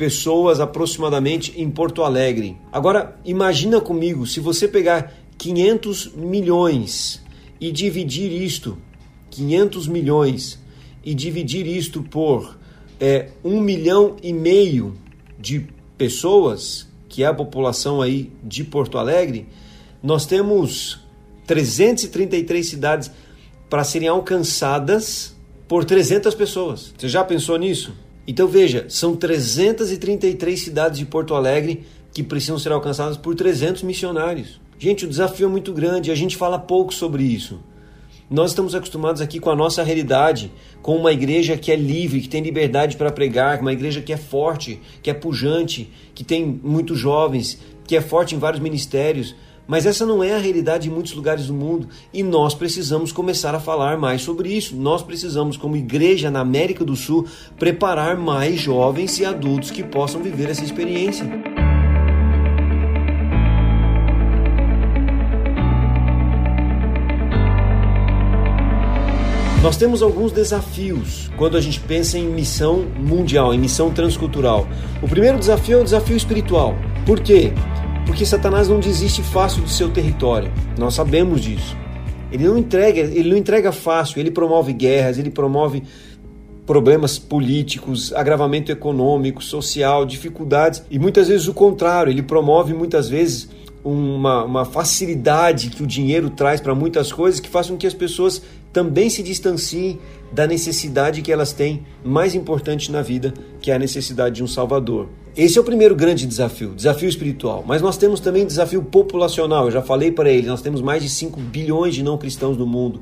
pessoas 0.00 0.60
aproximadamente 0.60 1.52
em 1.60 1.70
Porto 1.70 2.02
Alegre. 2.02 2.56
Agora, 2.72 3.20
imagina 3.22 3.82
comigo, 3.82 4.26
se 4.26 4.40
você 4.40 4.66
pegar 4.66 5.12
500 5.36 6.14
milhões 6.14 7.22
e 7.60 7.70
dividir 7.70 8.32
isto, 8.32 8.78
500 9.28 9.86
milhões, 9.88 10.58
e 11.04 11.12
dividir 11.12 11.66
isto 11.66 12.02
por 12.02 12.56
é, 12.98 13.28
um 13.44 13.60
milhão 13.60 14.16
e 14.22 14.32
meio 14.32 14.96
de 15.38 15.66
pessoas, 15.98 16.88
que 17.06 17.22
é 17.22 17.26
a 17.26 17.34
população 17.34 18.00
aí 18.00 18.32
de 18.42 18.64
Porto 18.64 18.96
Alegre, 18.96 19.48
nós 20.02 20.24
temos 20.24 20.98
333 21.46 22.66
cidades 22.66 23.10
para 23.68 23.84
serem 23.84 24.08
alcançadas 24.08 25.36
por 25.68 25.84
300 25.84 26.34
pessoas. 26.34 26.90
Você 26.96 27.06
já 27.06 27.22
pensou 27.22 27.58
nisso? 27.58 27.92
Então 28.30 28.46
veja, 28.46 28.86
são 28.88 29.16
333 29.16 30.60
cidades 30.60 31.00
de 31.00 31.04
Porto 31.04 31.34
Alegre 31.34 31.82
que 32.14 32.22
precisam 32.22 32.60
ser 32.60 32.70
alcançadas 32.70 33.16
por 33.16 33.34
300 33.34 33.82
missionários. 33.82 34.60
Gente, 34.78 35.04
o 35.04 35.08
desafio 35.08 35.46
é 35.46 35.50
muito 35.50 35.72
grande, 35.72 36.12
a 36.12 36.14
gente 36.14 36.36
fala 36.36 36.56
pouco 36.56 36.94
sobre 36.94 37.24
isso. 37.24 37.58
Nós 38.30 38.52
estamos 38.52 38.72
acostumados 38.72 39.20
aqui 39.20 39.40
com 39.40 39.50
a 39.50 39.56
nossa 39.56 39.82
realidade, 39.82 40.52
com 40.80 40.94
uma 40.94 41.10
igreja 41.10 41.56
que 41.56 41.72
é 41.72 41.74
livre, 41.74 42.20
que 42.20 42.28
tem 42.28 42.40
liberdade 42.40 42.96
para 42.96 43.10
pregar, 43.10 43.60
uma 43.60 43.72
igreja 43.72 44.00
que 44.00 44.12
é 44.12 44.16
forte, 44.16 44.80
que 45.02 45.10
é 45.10 45.12
pujante, 45.12 45.90
que 46.14 46.22
tem 46.22 46.60
muitos 46.62 47.00
jovens, 47.00 47.58
que 47.84 47.96
é 47.96 48.00
forte 48.00 48.36
em 48.36 48.38
vários 48.38 48.62
ministérios. 48.62 49.34
Mas 49.70 49.86
essa 49.86 50.04
não 50.04 50.20
é 50.20 50.34
a 50.34 50.38
realidade 50.38 50.88
em 50.88 50.92
muitos 50.92 51.14
lugares 51.14 51.46
do 51.46 51.54
mundo 51.54 51.86
e 52.12 52.24
nós 52.24 52.54
precisamos 52.54 53.12
começar 53.12 53.54
a 53.54 53.60
falar 53.60 53.96
mais 53.96 54.20
sobre 54.20 54.48
isso. 54.48 54.74
Nós 54.74 55.00
precisamos, 55.00 55.56
como 55.56 55.76
igreja 55.76 56.28
na 56.28 56.40
América 56.40 56.84
do 56.84 56.96
Sul, 56.96 57.24
preparar 57.56 58.16
mais 58.16 58.58
jovens 58.58 59.20
e 59.20 59.24
adultos 59.24 59.70
que 59.70 59.84
possam 59.84 60.20
viver 60.20 60.50
essa 60.50 60.64
experiência. 60.64 61.24
Nós 69.62 69.76
temos 69.76 70.02
alguns 70.02 70.32
desafios 70.32 71.30
quando 71.36 71.56
a 71.56 71.60
gente 71.60 71.78
pensa 71.78 72.18
em 72.18 72.26
missão 72.26 72.86
mundial, 72.98 73.54
em 73.54 73.58
missão 73.58 73.92
transcultural. 73.92 74.66
O 75.00 75.06
primeiro 75.06 75.38
desafio 75.38 75.78
é 75.78 75.80
o 75.80 75.84
desafio 75.84 76.16
espiritual. 76.16 76.74
Por 77.06 77.20
quê? 77.20 77.52
Porque 78.06 78.26
Satanás 78.26 78.68
não 78.68 78.80
desiste 78.80 79.22
fácil 79.22 79.62
do 79.62 79.68
seu 79.68 79.90
território. 79.90 80.52
Nós 80.78 80.94
sabemos 80.94 81.42
disso. 81.42 81.76
Ele 82.32 82.44
não 82.44 82.56
entrega, 82.56 83.00
ele 83.00 83.30
não 83.30 83.36
entrega 83.36 83.72
fácil, 83.72 84.20
ele 84.20 84.30
promove 84.30 84.72
guerras, 84.72 85.18
ele 85.18 85.30
promove 85.30 85.82
problemas 86.64 87.18
políticos, 87.18 88.12
agravamento 88.12 88.70
econômico, 88.70 89.42
social, 89.42 90.06
dificuldades 90.06 90.82
e 90.88 91.00
muitas 91.00 91.26
vezes 91.26 91.48
o 91.48 91.54
contrário, 91.54 92.12
ele 92.12 92.22
promove 92.22 92.72
muitas 92.72 93.08
vezes 93.08 93.48
uma, 93.82 94.44
uma 94.44 94.64
facilidade 94.64 95.70
que 95.70 95.82
o 95.82 95.86
dinheiro 95.86 96.30
traz 96.30 96.60
para 96.60 96.74
muitas 96.74 97.12
coisas 97.12 97.40
que 97.40 97.48
faz 97.48 97.68
com 97.68 97.76
que 97.76 97.86
as 97.88 97.94
pessoas 97.94 98.42
também 98.72 99.10
se 99.10 99.22
distanciem 99.22 99.98
da 100.30 100.46
necessidade 100.46 101.22
que 101.22 101.32
elas 101.32 101.52
têm 101.52 101.84
mais 102.04 102.36
importante 102.36 102.92
na 102.92 103.02
vida, 103.02 103.34
que 103.60 103.70
é 103.70 103.74
a 103.74 103.78
necessidade 103.78 104.36
de 104.36 104.44
um 104.44 104.46
Salvador. 104.46 105.08
Esse 105.36 105.58
é 105.58 105.60
o 105.60 105.64
primeiro 105.64 105.94
grande 105.94 106.26
desafio, 106.26 106.74
desafio 106.74 107.08
espiritual. 107.08 107.64
Mas 107.64 107.80
nós 107.80 107.96
temos 107.96 108.18
também 108.18 108.44
desafio 108.44 108.82
populacional. 108.82 109.66
Eu 109.66 109.70
já 109.70 109.80
falei 109.80 110.10
para 110.10 110.28
ele, 110.28 110.48
nós 110.48 110.60
temos 110.60 110.82
mais 110.82 111.02
de 111.02 111.08
5 111.08 111.38
bilhões 111.40 111.94
de 111.94 112.02
não 112.02 112.18
cristãos 112.18 112.56
no 112.56 112.66
mundo. 112.66 113.00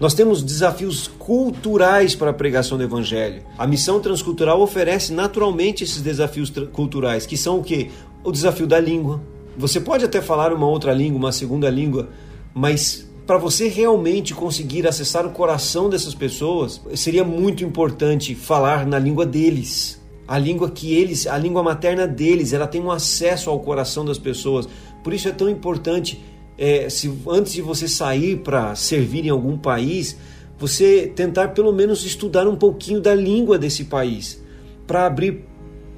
Nós 0.00 0.12
temos 0.12 0.42
desafios 0.42 1.06
culturais 1.06 2.16
para 2.16 2.30
a 2.30 2.34
pregação 2.34 2.76
do 2.76 2.82
evangelho. 2.82 3.42
A 3.56 3.66
missão 3.66 4.00
transcultural 4.00 4.60
oferece 4.60 5.12
naturalmente 5.12 5.84
esses 5.84 6.02
desafios 6.02 6.52
culturais, 6.72 7.26
que 7.26 7.36
são 7.36 7.60
o 7.60 7.62
que? 7.62 7.90
O 8.24 8.32
desafio 8.32 8.66
da 8.66 8.80
língua. 8.80 9.20
Você 9.56 9.80
pode 9.80 10.04
até 10.04 10.20
falar 10.20 10.52
uma 10.52 10.66
outra 10.66 10.92
língua, 10.92 11.18
uma 11.18 11.32
segunda 11.32 11.70
língua, 11.70 12.08
mas 12.52 13.08
para 13.24 13.38
você 13.38 13.68
realmente 13.68 14.34
conseguir 14.34 14.86
acessar 14.86 15.26
o 15.26 15.30
coração 15.30 15.88
dessas 15.88 16.14
pessoas, 16.14 16.80
seria 16.94 17.24
muito 17.24 17.62
importante 17.62 18.34
falar 18.34 18.86
na 18.86 18.98
língua 18.98 19.26
deles 19.26 19.97
a 20.28 20.38
língua 20.38 20.70
que 20.70 20.94
eles, 20.94 21.26
a 21.26 21.38
língua 21.38 21.62
materna 21.62 22.06
deles, 22.06 22.52
ela 22.52 22.66
tem 22.66 22.82
um 22.82 22.90
acesso 22.90 23.48
ao 23.48 23.58
coração 23.60 24.04
das 24.04 24.18
pessoas. 24.18 24.68
Por 25.02 25.14
isso 25.14 25.26
é 25.26 25.32
tão 25.32 25.48
importante, 25.48 26.22
é, 26.58 26.90
se 26.90 27.10
antes 27.26 27.54
de 27.54 27.62
você 27.62 27.88
sair 27.88 28.36
para 28.36 28.74
servir 28.74 29.24
em 29.24 29.30
algum 29.30 29.56
país, 29.56 30.18
você 30.58 31.10
tentar 31.16 31.48
pelo 31.48 31.72
menos 31.72 32.04
estudar 32.04 32.46
um 32.46 32.56
pouquinho 32.56 33.00
da 33.00 33.14
língua 33.14 33.58
desse 33.58 33.84
país, 33.84 34.44
para 34.86 35.06
abrir 35.06 35.46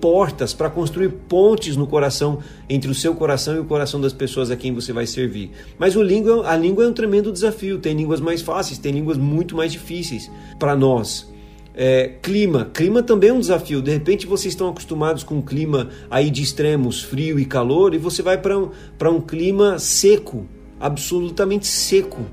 portas, 0.00 0.54
para 0.54 0.70
construir 0.70 1.08
pontes 1.08 1.76
no 1.76 1.86
coração 1.86 2.38
entre 2.68 2.90
o 2.90 2.94
seu 2.94 3.14
coração 3.14 3.56
e 3.56 3.58
o 3.58 3.64
coração 3.64 4.00
das 4.00 4.12
pessoas 4.12 4.50
a 4.50 4.56
quem 4.56 4.72
você 4.72 4.92
vai 4.92 5.06
servir. 5.06 5.50
Mas 5.76 5.96
o 5.96 6.02
língua, 6.02 6.48
a 6.48 6.56
língua 6.56 6.84
é 6.84 6.88
um 6.88 6.92
tremendo 6.92 7.32
desafio. 7.32 7.78
Tem 7.78 7.94
línguas 7.94 8.20
mais 8.20 8.40
fáceis, 8.40 8.78
tem 8.78 8.92
línguas 8.92 9.18
muito 9.18 9.54
mais 9.56 9.72
difíceis 9.72 10.30
para 10.58 10.74
nós. 10.74 11.30
É, 11.74 12.14
clima, 12.20 12.70
clima 12.74 13.02
também 13.02 13.30
é 13.30 13.32
um 13.32 13.40
desafio. 13.40 13.80
De 13.80 13.90
repente 13.90 14.26
vocês 14.26 14.52
estão 14.52 14.68
acostumados 14.68 15.22
com 15.22 15.36
um 15.36 15.42
clima 15.42 15.88
aí 16.10 16.30
de 16.30 16.42
extremos, 16.42 17.02
frio 17.02 17.38
e 17.38 17.44
calor, 17.44 17.94
e 17.94 17.98
você 17.98 18.22
vai 18.22 18.38
para 18.38 18.58
um, 18.58 18.70
um 19.04 19.20
clima 19.20 19.78
seco, 19.78 20.46
absolutamente 20.78 21.66
seco, 21.66 22.24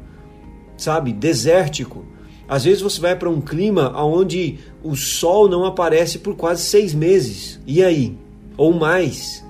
sabe? 0.78 1.14
Desértico. 1.14 2.06
Às 2.48 2.64
vezes 2.64 2.82
você 2.82 3.02
vai 3.02 3.16
para 3.16 3.30
um 3.30 3.42
clima 3.42 3.92
onde 4.02 4.60
o 4.82 4.96
sol 4.96 5.50
não 5.50 5.66
aparece 5.66 6.18
por 6.20 6.36
quase 6.36 6.64
seis 6.64 6.94
meses. 6.94 7.60
E 7.68 7.84
aí? 7.84 8.18
Ou 8.56 8.74
mais. 8.74 9.46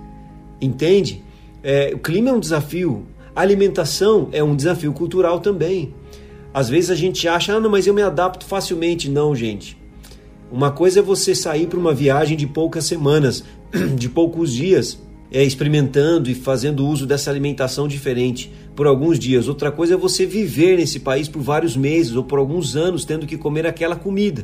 Entende? 0.60 1.24
É, 1.64 1.92
o 1.94 2.00
clima 2.00 2.30
é 2.30 2.34
um 2.34 2.40
desafio. 2.40 3.06
A 3.36 3.42
alimentação 3.42 4.30
é 4.32 4.44
um 4.44 4.56
desafio 4.56 4.92
cultural 4.94 5.40
também. 5.40 5.94
Às 6.58 6.70
vezes 6.70 6.90
a 6.90 6.96
gente 6.96 7.28
acha, 7.28 7.54
ah, 7.54 7.60
não, 7.60 7.70
mas 7.70 7.86
eu 7.86 7.94
me 7.94 8.02
adapto 8.02 8.44
facilmente. 8.44 9.08
Não, 9.08 9.36
gente. 9.36 9.78
Uma 10.52 10.72
coisa 10.72 11.02
é 11.02 11.04
você 11.04 11.36
sair 11.36 11.68
para 11.68 11.78
uma 11.78 11.94
viagem 11.94 12.36
de 12.36 12.48
poucas 12.48 12.86
semanas, 12.86 13.44
de 13.96 14.10
poucos 14.10 14.52
dias, 14.54 14.98
é, 15.32 15.44
experimentando 15.44 16.32
e 16.32 16.34
fazendo 16.34 16.84
uso 16.88 17.06
dessa 17.06 17.30
alimentação 17.30 17.88
diferente 17.88 18.52
por 18.76 18.88
alguns 18.88 19.20
dias. 19.20 19.48
Outra 19.48 19.72
coisa 19.72 19.94
é 19.94 19.98
você 19.98 20.26
viver 20.26 20.78
nesse 20.78 21.00
país 21.00 21.28
por 21.30 21.44
vários 21.44 21.78
meses 21.78 22.16
ou 22.16 22.24
por 22.24 22.40
alguns 22.40 22.76
anos 22.76 23.06
tendo 23.06 23.28
que 23.28 23.38
comer 23.38 23.68
aquela 23.68 23.96
comida. 23.96 24.44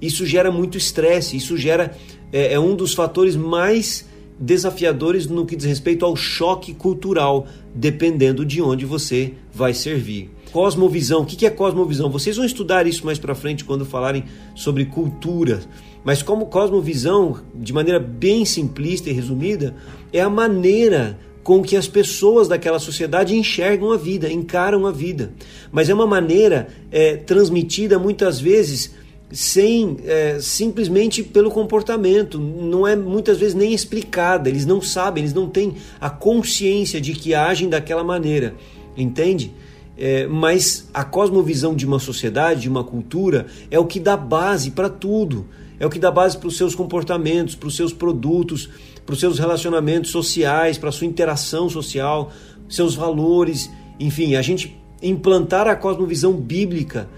Isso 0.00 0.24
gera 0.24 0.52
muito 0.52 0.78
estresse, 0.78 1.36
isso 1.36 1.56
gera 1.56 1.90
é, 2.32 2.52
é 2.52 2.60
um 2.60 2.76
dos 2.76 2.94
fatores 2.94 3.34
mais 3.34 4.08
desafiadores 4.38 5.26
no 5.26 5.44
que 5.44 5.56
diz 5.56 5.66
respeito 5.66 6.04
ao 6.04 6.14
choque 6.14 6.72
cultural, 6.72 7.48
dependendo 7.74 8.46
de 8.46 8.62
onde 8.62 8.86
você 8.86 9.34
vai 9.52 9.74
servir. 9.74 10.30
Cosmovisão, 10.52 11.22
o 11.22 11.26
que 11.26 11.46
é 11.46 11.50
cosmovisão? 11.50 12.10
Vocês 12.10 12.36
vão 12.36 12.44
estudar 12.44 12.86
isso 12.86 13.06
mais 13.06 13.18
para 13.18 13.34
frente 13.34 13.64
quando 13.64 13.86
falarem 13.86 14.24
sobre 14.54 14.84
cultura. 14.84 15.60
Mas 16.04 16.22
como 16.22 16.46
cosmovisão, 16.46 17.40
de 17.54 17.72
maneira 17.72 17.98
bem 17.98 18.44
simplista 18.44 19.08
e 19.08 19.14
resumida, 19.14 19.74
é 20.12 20.20
a 20.20 20.28
maneira 20.28 21.18
com 21.42 21.62
que 21.62 21.74
as 21.74 21.88
pessoas 21.88 22.48
daquela 22.48 22.78
sociedade 22.78 23.34
enxergam 23.34 23.92
a 23.92 23.96
vida, 23.96 24.30
encaram 24.30 24.86
a 24.86 24.92
vida. 24.92 25.32
Mas 25.72 25.88
é 25.88 25.94
uma 25.94 26.06
maneira 26.06 26.68
é, 26.90 27.16
transmitida 27.16 27.98
muitas 27.98 28.38
vezes 28.38 28.94
sem 29.32 29.96
é, 30.04 30.38
simplesmente 30.38 31.22
pelo 31.22 31.50
comportamento, 31.50 32.38
não 32.38 32.86
é 32.86 32.94
muitas 32.94 33.38
vezes 33.38 33.54
nem 33.54 33.72
explicada, 33.72 34.50
eles 34.50 34.66
não 34.66 34.82
sabem, 34.82 35.22
eles 35.22 35.32
não 35.32 35.48
têm 35.48 35.76
a 35.98 36.10
consciência 36.10 37.00
de 37.00 37.14
que 37.14 37.34
agem 37.34 37.70
daquela 37.70 38.04
maneira, 38.04 38.54
entende? 38.94 39.50
É, 39.96 40.26
mas 40.26 40.88
a 40.92 41.04
cosmovisão 41.04 41.74
de 41.74 41.86
uma 41.86 41.98
sociedade, 41.98 42.62
de 42.62 42.68
uma 42.68 42.82
cultura, 42.82 43.46
é 43.70 43.78
o 43.78 43.84
que 43.84 44.00
dá 44.00 44.16
base 44.16 44.70
para 44.70 44.88
tudo, 44.88 45.46
é 45.78 45.86
o 45.86 45.90
que 45.90 45.98
dá 45.98 46.10
base 46.10 46.38
para 46.38 46.48
os 46.48 46.56
seus 46.56 46.74
comportamentos, 46.74 47.54
para 47.54 47.68
os 47.68 47.76
seus 47.76 47.92
produtos, 47.92 48.70
para 49.04 49.12
os 49.12 49.20
seus 49.20 49.38
relacionamentos 49.38 50.10
sociais, 50.10 50.78
para 50.78 50.88
a 50.88 50.92
sua 50.92 51.06
interação 51.06 51.68
social, 51.68 52.32
seus 52.68 52.94
valores, 52.94 53.70
enfim, 54.00 54.34
a 54.34 54.42
gente 54.42 54.80
implantar 55.02 55.68
a 55.68 55.76
cosmovisão 55.76 56.32
bíblica 56.32 57.08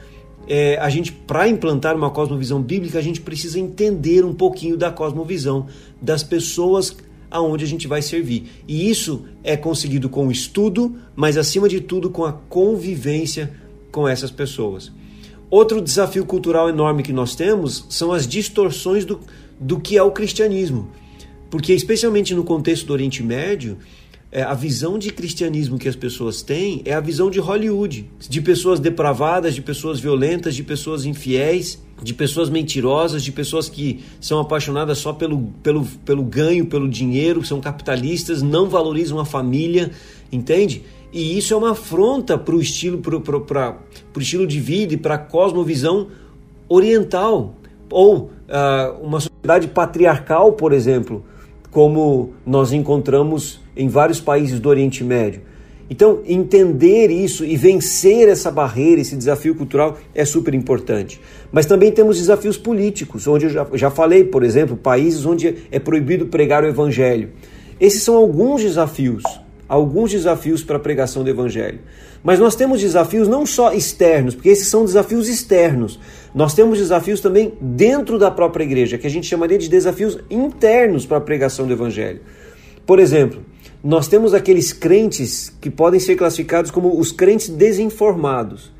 é, 0.46 0.76
a 0.78 0.90
gente, 0.90 1.10
para 1.10 1.48
implantar 1.48 1.96
uma 1.96 2.10
cosmovisão 2.10 2.60
bíblica, 2.60 2.98
a 2.98 3.02
gente 3.02 3.20
precisa 3.20 3.58
entender 3.58 4.24
um 4.24 4.34
pouquinho 4.34 4.76
da 4.76 4.90
cosmovisão 4.90 5.66
das 6.00 6.22
pessoas 6.22 6.94
aonde 7.34 7.64
a 7.64 7.66
gente 7.66 7.88
vai 7.88 8.00
servir. 8.00 8.44
E 8.68 8.88
isso 8.88 9.24
é 9.42 9.56
conseguido 9.56 10.08
com 10.08 10.28
o 10.28 10.30
estudo, 10.30 10.94
mas 11.16 11.36
acima 11.36 11.68
de 11.68 11.80
tudo 11.80 12.08
com 12.08 12.24
a 12.24 12.32
convivência 12.32 13.52
com 13.90 14.06
essas 14.06 14.30
pessoas. 14.30 14.92
Outro 15.50 15.82
desafio 15.82 16.24
cultural 16.24 16.68
enorme 16.68 17.02
que 17.02 17.12
nós 17.12 17.34
temos 17.34 17.86
são 17.90 18.12
as 18.12 18.24
distorções 18.24 19.04
do, 19.04 19.18
do 19.58 19.80
que 19.80 19.98
é 19.98 20.02
o 20.02 20.12
cristianismo. 20.12 20.88
Porque, 21.50 21.72
especialmente 21.74 22.34
no 22.36 22.44
contexto 22.44 22.86
do 22.86 22.92
Oriente 22.92 23.20
Médio, 23.20 23.78
é, 24.30 24.42
a 24.42 24.54
visão 24.54 24.96
de 24.96 25.10
cristianismo 25.10 25.76
que 25.76 25.88
as 25.88 25.96
pessoas 25.96 26.40
têm 26.40 26.82
é 26.84 26.94
a 26.94 27.00
visão 27.00 27.30
de 27.30 27.40
Hollywood, 27.40 28.08
de 28.28 28.40
pessoas 28.40 28.78
depravadas, 28.78 29.56
de 29.56 29.62
pessoas 29.62 29.98
violentas, 29.98 30.54
de 30.54 30.62
pessoas 30.62 31.04
infiéis, 31.04 31.83
de 32.02 32.12
pessoas 32.12 32.50
mentirosas, 32.50 33.22
de 33.22 33.32
pessoas 33.32 33.68
que 33.68 34.04
são 34.20 34.40
apaixonadas 34.40 34.98
só 34.98 35.12
pelo, 35.12 35.48
pelo, 35.62 35.84
pelo 36.04 36.22
ganho, 36.22 36.66
pelo 36.66 36.88
dinheiro, 36.88 37.44
são 37.44 37.60
capitalistas, 37.60 38.42
não 38.42 38.68
valorizam 38.68 39.18
a 39.18 39.24
família, 39.24 39.90
entende? 40.30 40.82
E 41.12 41.38
isso 41.38 41.54
é 41.54 41.56
uma 41.56 41.70
afronta 41.70 42.36
para 42.36 42.54
o 42.54 42.60
estilo, 42.60 42.98
pro, 42.98 43.20
pro, 43.20 43.40
pra, 43.42 43.78
pro 44.12 44.20
estilo 44.20 44.46
de 44.46 44.58
vida 44.58 44.94
e 44.94 44.96
para 44.96 45.14
a 45.14 45.18
cosmovisão 45.18 46.08
oriental. 46.68 47.54
Ou 47.88 48.24
uh, 48.24 49.00
uma 49.00 49.20
sociedade 49.20 49.68
patriarcal, 49.68 50.52
por 50.54 50.72
exemplo, 50.72 51.24
como 51.70 52.32
nós 52.44 52.72
encontramos 52.72 53.60
em 53.76 53.88
vários 53.88 54.20
países 54.20 54.58
do 54.58 54.68
Oriente 54.68 55.04
Médio. 55.04 55.42
Então, 55.94 56.22
entender 56.26 57.08
isso 57.08 57.44
e 57.44 57.56
vencer 57.56 58.28
essa 58.28 58.50
barreira, 58.50 59.00
esse 59.00 59.14
desafio 59.14 59.54
cultural 59.54 59.96
é 60.12 60.24
super 60.24 60.52
importante. 60.52 61.20
Mas 61.52 61.66
também 61.66 61.92
temos 61.92 62.18
desafios 62.18 62.58
políticos, 62.58 63.28
onde 63.28 63.44
eu 63.44 63.50
já, 63.50 63.64
já 63.74 63.90
falei, 63.90 64.24
por 64.24 64.42
exemplo, 64.42 64.76
países 64.76 65.24
onde 65.24 65.54
é 65.70 65.78
proibido 65.78 66.26
pregar 66.26 66.64
o 66.64 66.66
evangelho. 66.66 67.30
Esses 67.78 68.02
são 68.02 68.16
alguns 68.16 68.60
desafios, 68.60 69.22
alguns 69.68 70.10
desafios 70.10 70.64
para 70.64 70.78
a 70.78 70.80
pregação 70.80 71.22
do 71.22 71.30
evangelho. 71.30 71.78
Mas 72.24 72.40
nós 72.40 72.56
temos 72.56 72.80
desafios 72.80 73.28
não 73.28 73.46
só 73.46 73.72
externos, 73.72 74.34
porque 74.34 74.48
esses 74.48 74.66
são 74.66 74.84
desafios 74.84 75.28
externos. 75.28 76.00
Nós 76.34 76.54
temos 76.54 76.76
desafios 76.76 77.20
também 77.20 77.52
dentro 77.60 78.18
da 78.18 78.32
própria 78.32 78.64
igreja, 78.64 78.98
que 78.98 79.06
a 79.06 79.10
gente 79.10 79.28
chamaria 79.28 79.58
de 79.58 79.68
desafios 79.68 80.18
internos 80.28 81.06
para 81.06 81.18
a 81.18 81.20
pregação 81.20 81.68
do 81.68 81.72
evangelho. 81.72 82.18
Por 82.84 82.98
exemplo, 82.98 83.40
nós 83.84 84.08
temos 84.08 84.32
aqueles 84.32 84.72
crentes 84.72 85.54
que 85.60 85.68
podem 85.68 86.00
ser 86.00 86.16
classificados 86.16 86.70
como 86.70 86.98
os 86.98 87.12
crentes 87.12 87.50
desinformados. 87.50 88.72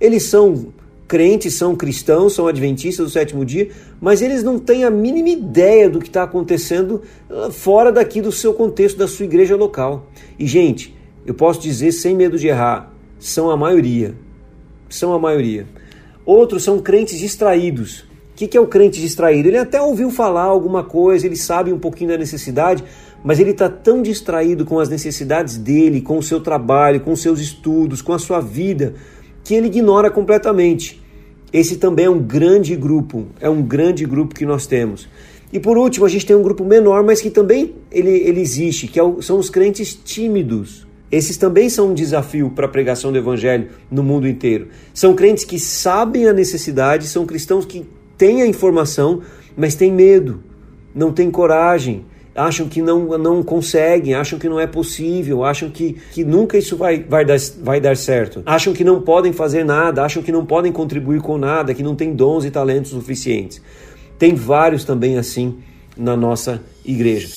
Eles 0.00 0.22
são 0.22 0.72
crentes, 1.08 1.54
são 1.54 1.74
cristãos, 1.74 2.34
são 2.34 2.46
adventistas 2.46 3.04
do 3.04 3.12
sétimo 3.12 3.44
dia, 3.44 3.70
mas 4.00 4.22
eles 4.22 4.44
não 4.44 4.60
têm 4.60 4.84
a 4.84 4.90
mínima 4.90 5.30
ideia 5.30 5.90
do 5.90 5.98
que 5.98 6.06
está 6.06 6.22
acontecendo 6.22 7.02
ah, 7.28 7.50
fora 7.50 7.90
daqui 7.90 8.22
do 8.22 8.30
seu 8.30 8.54
contexto, 8.54 8.96
da 8.96 9.08
sua 9.08 9.26
igreja 9.26 9.56
local. 9.56 10.06
E, 10.38 10.46
gente, 10.46 10.96
eu 11.26 11.34
posso 11.34 11.60
dizer 11.60 11.90
sem 11.90 12.14
medo 12.14 12.38
de 12.38 12.46
errar, 12.46 12.94
são 13.18 13.50
a 13.50 13.56
maioria. 13.56 14.14
São 14.88 15.12
a 15.12 15.18
maioria. 15.18 15.66
Outros 16.24 16.62
são 16.62 16.78
crentes 16.78 17.18
distraídos. 17.18 18.04
O 18.30 18.34
que 18.34 18.56
é 18.56 18.60
o 18.60 18.66
crente 18.66 19.00
distraído? 19.00 19.48
Ele 19.48 19.58
até 19.58 19.80
ouviu 19.82 20.10
falar 20.10 20.44
alguma 20.44 20.82
coisa, 20.82 21.26
ele 21.26 21.36
sabe 21.36 21.72
um 21.72 21.78
pouquinho 21.78 22.10
da 22.10 22.16
necessidade, 22.16 22.82
mas 23.22 23.38
ele 23.38 23.50
está 23.50 23.68
tão 23.68 24.02
distraído 24.02 24.64
com 24.64 24.78
as 24.78 24.88
necessidades 24.88 25.56
dele, 25.56 26.00
com 26.00 26.18
o 26.18 26.22
seu 26.22 26.40
trabalho, 26.40 27.00
com 27.00 27.12
os 27.12 27.22
seus 27.22 27.40
estudos, 27.40 28.02
com 28.02 28.12
a 28.12 28.18
sua 28.18 28.40
vida, 28.40 28.94
que 29.44 29.54
ele 29.54 29.68
ignora 29.68 30.10
completamente. 30.10 31.00
Esse 31.52 31.76
também 31.76 32.06
é 32.06 32.10
um 32.10 32.18
grande 32.18 32.74
grupo, 32.74 33.26
é 33.40 33.48
um 33.48 33.62
grande 33.62 34.04
grupo 34.04 34.34
que 34.34 34.46
nós 34.46 34.66
temos. 34.66 35.08
E 35.52 35.60
por 35.60 35.76
último, 35.76 36.06
a 36.06 36.08
gente 36.08 36.24
tem 36.24 36.34
um 36.34 36.42
grupo 36.42 36.64
menor, 36.64 37.04
mas 37.04 37.20
que 37.20 37.30
também 37.30 37.74
ele, 37.90 38.10
ele 38.10 38.40
existe, 38.40 38.88
que 38.88 38.98
é 38.98 39.02
o, 39.02 39.20
são 39.20 39.38
os 39.38 39.50
crentes 39.50 39.94
tímidos. 39.94 40.86
Esses 41.10 41.36
também 41.36 41.68
são 41.68 41.90
um 41.90 41.94
desafio 41.94 42.48
para 42.48 42.64
a 42.64 42.68
pregação 42.68 43.12
do 43.12 43.18
evangelho 43.18 43.68
no 43.90 44.02
mundo 44.02 44.26
inteiro. 44.26 44.68
São 44.94 45.14
crentes 45.14 45.44
que 45.44 45.58
sabem 45.58 46.26
a 46.26 46.32
necessidade, 46.32 47.06
são 47.06 47.26
cristãos 47.26 47.66
que 47.66 47.86
têm 48.16 48.40
a 48.40 48.46
informação, 48.46 49.20
mas 49.54 49.74
têm 49.74 49.92
medo, 49.92 50.42
não 50.94 51.12
têm 51.12 51.30
coragem, 51.30 52.06
acham 52.34 52.68
que 52.68 52.80
não, 52.80 53.18
não 53.18 53.42
conseguem, 53.42 54.14
acham 54.14 54.38
que 54.38 54.48
não 54.48 54.58
é 54.58 54.66
possível, 54.66 55.44
acham 55.44 55.70
que, 55.70 55.94
que 56.12 56.24
nunca 56.24 56.56
isso 56.56 56.76
vai, 56.76 57.02
vai, 57.02 57.24
dar, 57.24 57.36
vai 57.62 57.80
dar 57.80 57.96
certo, 57.96 58.42
acham 58.46 58.72
que 58.72 58.84
não 58.84 59.02
podem 59.02 59.32
fazer 59.32 59.64
nada, 59.64 60.02
acham 60.02 60.22
que 60.22 60.32
não 60.32 60.44
podem 60.44 60.72
contribuir 60.72 61.20
com 61.20 61.36
nada, 61.36 61.74
que 61.74 61.82
não 61.82 61.94
têm 61.94 62.14
dons 62.14 62.44
e 62.44 62.50
talentos 62.50 62.90
suficientes. 62.90 63.60
Tem 64.18 64.34
vários 64.34 64.84
também 64.84 65.18
assim 65.18 65.58
na 65.96 66.16
nossa 66.16 66.62
igreja. 66.84 67.28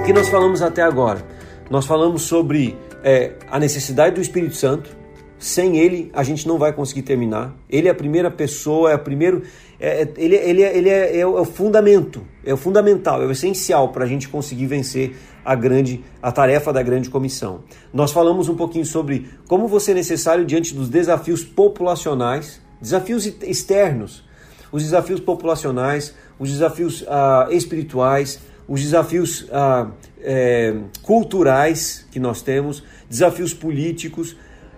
O 0.00 0.02
que 0.06 0.12
nós 0.12 0.28
falamos 0.28 0.62
até 0.62 0.82
agora? 0.82 1.20
Nós 1.68 1.84
falamos 1.84 2.22
sobre 2.22 2.76
é, 3.02 3.32
a 3.50 3.58
necessidade 3.58 4.14
do 4.14 4.20
Espírito 4.20 4.54
Santo, 4.54 4.96
sem 5.38 5.76
ele, 5.76 6.10
a 6.12 6.22
gente 6.22 6.46
não 6.46 6.58
vai 6.58 6.72
conseguir 6.72 7.02
terminar. 7.02 7.54
Ele 7.68 7.88
é 7.88 7.90
a 7.90 7.94
primeira 7.94 8.30
pessoa, 8.30 8.90
é 8.90 8.94
o 8.94 8.98
primeiro. 8.98 9.42
É, 9.78 10.02
é 10.02 10.12
ele 10.16 10.36
ele, 10.36 10.62
é, 10.62 10.76
ele 10.76 10.88
é, 10.88 11.18
é, 11.18 11.26
o, 11.26 11.36
é, 11.36 11.40
o, 11.40 11.44
fundamento, 11.44 12.22
é 12.44 12.54
o 12.54 12.56
fundamental, 12.56 13.22
é 13.22 13.26
o 13.26 13.30
essencial 13.30 13.90
para 13.90 14.04
a 14.04 14.08
gente 14.08 14.28
conseguir 14.28 14.66
vencer 14.66 15.14
a 15.44 15.54
grande 15.54 16.02
a 16.22 16.32
tarefa 16.32 16.72
da 16.72 16.82
grande 16.82 17.10
comissão. 17.10 17.60
Nós 17.92 18.12
falamos 18.12 18.48
um 18.48 18.56
pouquinho 18.56 18.86
sobre 18.86 19.28
como 19.46 19.68
você 19.68 19.92
é 19.92 19.94
necessário 19.94 20.44
diante 20.44 20.74
dos 20.74 20.88
desafios 20.88 21.44
populacionais, 21.44 22.60
desafios 22.80 23.26
externos, 23.26 24.24
os 24.72 24.82
desafios 24.82 25.20
populacionais, 25.20 26.14
os 26.38 26.50
desafios 26.50 27.04
ah, 27.08 27.48
espirituais, 27.50 28.40
os 28.68 28.82
desafios 28.82 29.46
ah, 29.52 29.90
é, 30.20 30.74
culturais 31.02 32.06
que 32.10 32.18
nós 32.18 32.42
temos, 32.42 32.82
desafios 33.08 33.54
políticos, 33.54 34.36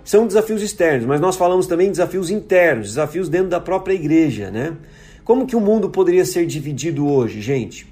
são 0.08 0.26
desafios 0.26 0.62
externos, 0.62 1.04
mas 1.04 1.20
nós 1.20 1.36
falamos 1.36 1.66
também 1.66 1.88
de 1.88 1.92
desafios 1.92 2.30
internos, 2.30 2.86
desafios 2.86 3.28
dentro 3.28 3.50
da 3.50 3.60
própria 3.60 3.92
igreja, 3.92 4.50
né? 4.50 4.74
Como 5.22 5.46
que 5.46 5.54
o 5.54 5.60
mundo 5.60 5.90
poderia 5.90 6.24
ser 6.24 6.46
dividido 6.46 7.06
hoje, 7.06 7.42
gente? 7.42 7.86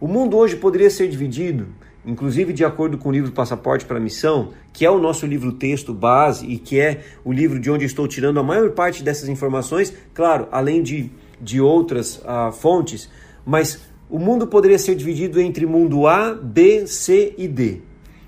O 0.00 0.08
mundo 0.08 0.36
hoje 0.36 0.56
poderia 0.56 0.90
ser 0.90 1.06
dividido, 1.06 1.68
inclusive 2.04 2.52
de 2.52 2.64
acordo 2.64 2.98
com 2.98 3.08
o 3.08 3.12
livro 3.12 3.30
Passaporte 3.30 3.84
para 3.84 3.98
a 3.98 4.00
Missão, 4.00 4.50
que 4.72 4.84
é 4.84 4.90
o 4.90 4.98
nosso 4.98 5.26
livro 5.26 5.52
texto 5.52 5.94
base 5.94 6.44
e 6.44 6.58
que 6.58 6.80
é 6.80 7.02
o 7.24 7.32
livro 7.32 7.60
de 7.60 7.70
onde 7.70 7.84
estou 7.84 8.08
tirando 8.08 8.40
a 8.40 8.42
maior 8.42 8.70
parte 8.70 9.04
dessas 9.04 9.28
informações, 9.28 9.94
claro, 10.12 10.48
além 10.50 10.82
de, 10.82 11.08
de 11.40 11.60
outras 11.60 12.16
uh, 12.16 12.50
fontes, 12.50 13.08
mas 13.46 13.78
o 14.10 14.18
mundo 14.18 14.48
poderia 14.48 14.76
ser 14.76 14.96
dividido 14.96 15.40
entre 15.40 15.66
mundo 15.66 16.08
A, 16.08 16.34
B, 16.34 16.84
C 16.88 17.32
e 17.38 17.46
D. 17.46 17.80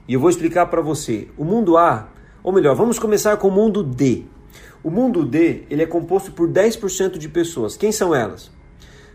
E 0.06 0.14
eu 0.14 0.20
vou 0.20 0.30
explicar 0.30 0.66
para 0.66 0.80
você. 0.80 1.26
O 1.36 1.44
mundo 1.44 1.76
A 1.76 2.14
ou 2.46 2.52
melhor, 2.52 2.76
vamos 2.76 2.96
começar 2.96 3.36
com 3.38 3.48
o 3.48 3.50
mundo 3.50 3.82
D. 3.82 4.22
O 4.80 4.88
mundo 4.88 5.26
D 5.26 5.64
ele 5.68 5.82
é 5.82 5.86
composto 5.86 6.30
por 6.30 6.48
10% 6.48 7.18
de 7.18 7.28
pessoas. 7.28 7.76
Quem 7.76 7.90
são 7.90 8.14
elas? 8.14 8.52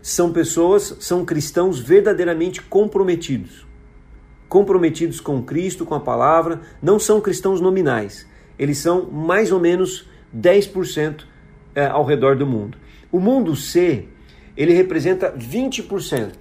São 0.02 0.30
pessoas, 0.30 0.98
são 1.00 1.24
cristãos 1.24 1.80
verdadeiramente 1.80 2.60
comprometidos. 2.60 3.66
Comprometidos 4.50 5.18
com 5.18 5.42
Cristo, 5.42 5.86
com 5.86 5.94
a 5.94 6.00
palavra, 6.00 6.60
não 6.82 6.98
são 6.98 7.22
cristãos 7.22 7.58
nominais. 7.58 8.26
Eles 8.58 8.76
são 8.76 9.10
mais 9.10 9.50
ou 9.50 9.58
menos 9.58 10.06
10% 10.36 11.24
é, 11.74 11.86
ao 11.86 12.04
redor 12.04 12.36
do 12.36 12.46
mundo. 12.46 12.76
O 13.10 13.18
mundo 13.18 13.56
C, 13.56 14.08
ele 14.54 14.74
representa 14.74 15.32
20%. 15.32 16.32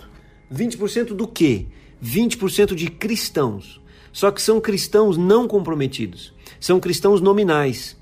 20% 0.54 1.14
do 1.14 1.26
quê? 1.26 1.68
20% 2.04 2.76
de 2.76 2.88
cristãos. 2.92 3.82
Só 4.12 4.30
que 4.30 4.42
são 4.42 4.60
cristãos 4.60 5.16
não 5.16 5.48
comprometidos. 5.48 6.34
São 6.62 6.80
cristãos 6.80 7.20
nominais. 7.20 7.98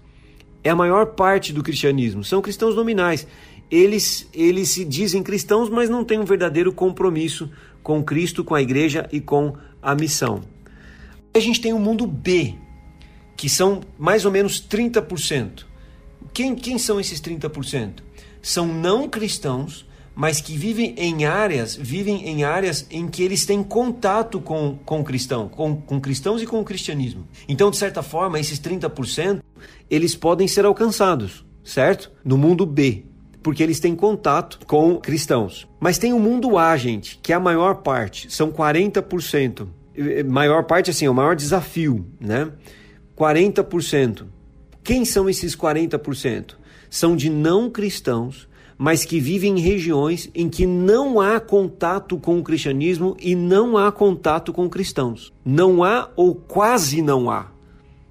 É 0.62 0.70
a 0.70 0.76
maior 0.76 1.06
parte 1.16 1.54
do 1.54 1.64
cristianismo. 1.64 2.26
São 2.26 2.42
cristãos 2.42 2.76
nominais. 2.76 3.26
Eles, 3.72 4.28
eles 4.34 4.70
se 4.70 4.84
dizem 4.84 5.24
cristãos, 5.24 5.70
mas 5.70 5.90
não 5.90 6.04
têm 6.04 6.20
um 6.20 6.26
verdadeiro 6.26 6.74
compromisso 6.74 7.50
com 7.82 8.04
Cristo, 8.04 8.44
com 8.44 8.54
a 8.54 8.62
igreja 8.62 9.08
e 9.14 9.22
com 9.22 9.56
a 9.82 9.96
missão. 9.96 10.44
A 11.34 11.40
gente 11.40 11.62
tem 11.62 11.72
o 11.72 11.80
mundo 11.80 12.06
B, 12.06 12.56
que 13.38 13.48
são 13.48 13.80
mais 13.98 14.26
ou 14.26 14.32
menos 14.32 14.62
30%. 14.62 15.64
Quem, 16.34 16.54
quem 16.54 16.78
são 16.78 17.00
esses 17.00 17.22
30%? 17.22 18.02
São 18.42 18.68
não 18.68 19.08
cristãos, 19.08 19.86
mas 20.20 20.42
que 20.42 20.58
vivem 20.58 20.94
em 20.98 21.24
áreas, 21.24 21.78
vivem 21.78 22.28
em 22.28 22.44
áreas 22.44 22.86
em 22.92 23.08
que 23.08 23.24
eles 23.24 23.46
têm 23.46 23.64
contato 23.64 24.42
com, 24.42 24.78
com 24.84 25.02
cristão, 25.02 25.48
com, 25.48 25.78
com 25.78 25.98
cristãos 25.98 26.42
e 26.42 26.46
com 26.46 26.60
o 26.60 26.66
cristianismo. 26.66 27.26
Então, 27.48 27.72
de 27.72 27.78
certa 27.78 28.04
forma, 28.04 28.38
esses 28.38 28.60
30%, 28.60 29.40
eles 29.90 30.18
podem 30.18 30.46
ser 30.46 30.66
alcançados, 30.66 31.46
certo? 31.64 32.12
No 32.22 32.38
mundo 32.38 32.66
B, 32.66 33.06
porque 33.42 33.64
eles 33.64 33.80
têm 33.80 33.96
contato 33.96 34.60
com 34.68 34.98
cristãos. 34.98 35.66
Mas 35.80 35.98
tem 35.98 36.12
o 36.12 36.20
mundo 36.20 36.58
A, 36.58 36.76
gente, 36.76 37.18
que 37.24 37.32
é 37.32 37.38
a 37.38 37.40
maior 37.40 37.76
parte, 37.76 38.30
são 38.30 38.52
40%. 38.52 39.68
Maior 40.28 40.66
parte, 40.66 40.92
assim, 40.92 41.06
é 41.06 41.10
o 41.10 41.16
maior 41.16 41.34
desafio, 41.34 42.06
né? 42.20 42.52
40%. 43.18 44.26
Quem 44.84 45.06
são 45.06 45.30
esses 45.30 45.56
40%? 45.56 46.56
São 46.90 47.16
de 47.16 47.30
não 47.30 47.70
cristãos, 47.70 48.49
mas 48.82 49.04
que 49.04 49.20
vivem 49.20 49.58
em 49.58 49.62
regiões 49.62 50.32
em 50.34 50.48
que 50.48 50.66
não 50.66 51.20
há 51.20 51.38
contato 51.38 52.18
com 52.18 52.40
o 52.40 52.44
cristianismo 52.44 53.18
e 53.20 53.36
não 53.36 53.78
há 53.78 53.92
contato 53.92 54.54
com 54.54 54.70
cristãos. 54.70 55.34
Não 55.44 55.84
há 55.84 56.10
ou 56.16 56.34
quase 56.34 57.02
não 57.02 57.30
há. 57.30 57.52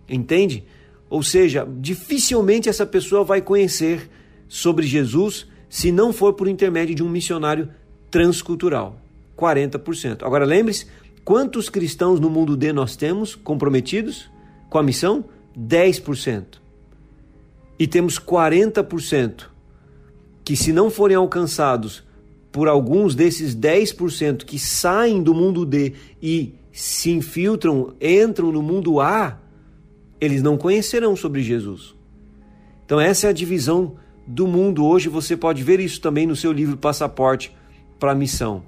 Entende? 0.06 0.62
Ou 1.08 1.22
seja, 1.22 1.66
dificilmente 1.80 2.68
essa 2.68 2.84
pessoa 2.84 3.24
vai 3.24 3.40
conhecer 3.40 4.10
sobre 4.46 4.86
Jesus 4.86 5.46
se 5.70 5.90
não 5.90 6.12
for 6.12 6.34
por 6.34 6.46
intermédio 6.46 6.94
de 6.94 7.02
um 7.02 7.08
missionário 7.08 7.70
transcultural. 8.10 9.00
40%. 9.38 10.22
Agora 10.22 10.44
lembre-se, 10.44 10.86
quantos 11.24 11.70
cristãos 11.70 12.20
no 12.20 12.28
mundo 12.28 12.54
D 12.54 12.74
nós 12.74 12.94
temos 12.94 13.34
comprometidos 13.34 14.30
com 14.68 14.76
a 14.76 14.82
missão? 14.82 15.24
10%. 15.58 16.58
E 17.78 17.86
temos 17.86 18.18
40% 18.18 19.56
que, 20.48 20.56
se 20.56 20.72
não 20.72 20.88
forem 20.88 21.14
alcançados 21.14 22.02
por 22.50 22.68
alguns 22.68 23.14
desses 23.14 23.54
10% 23.54 24.46
que 24.46 24.58
saem 24.58 25.22
do 25.22 25.34
mundo 25.34 25.66
D 25.66 25.92
e 26.22 26.54
se 26.72 27.10
infiltram, 27.10 27.92
entram 28.00 28.50
no 28.50 28.62
mundo 28.62 28.98
A, 28.98 29.38
eles 30.18 30.42
não 30.42 30.56
conhecerão 30.56 31.14
sobre 31.14 31.42
Jesus. 31.42 31.94
Então, 32.82 32.98
essa 32.98 33.26
é 33.26 33.28
a 33.28 33.34
divisão 33.34 33.96
do 34.26 34.46
mundo 34.46 34.86
hoje. 34.86 35.10
Você 35.10 35.36
pode 35.36 35.62
ver 35.62 35.80
isso 35.80 36.00
também 36.00 36.26
no 36.26 36.34
seu 36.34 36.50
livro 36.50 36.78
Passaporte 36.78 37.54
para 37.98 38.12
a 38.12 38.14
Missão. 38.14 38.62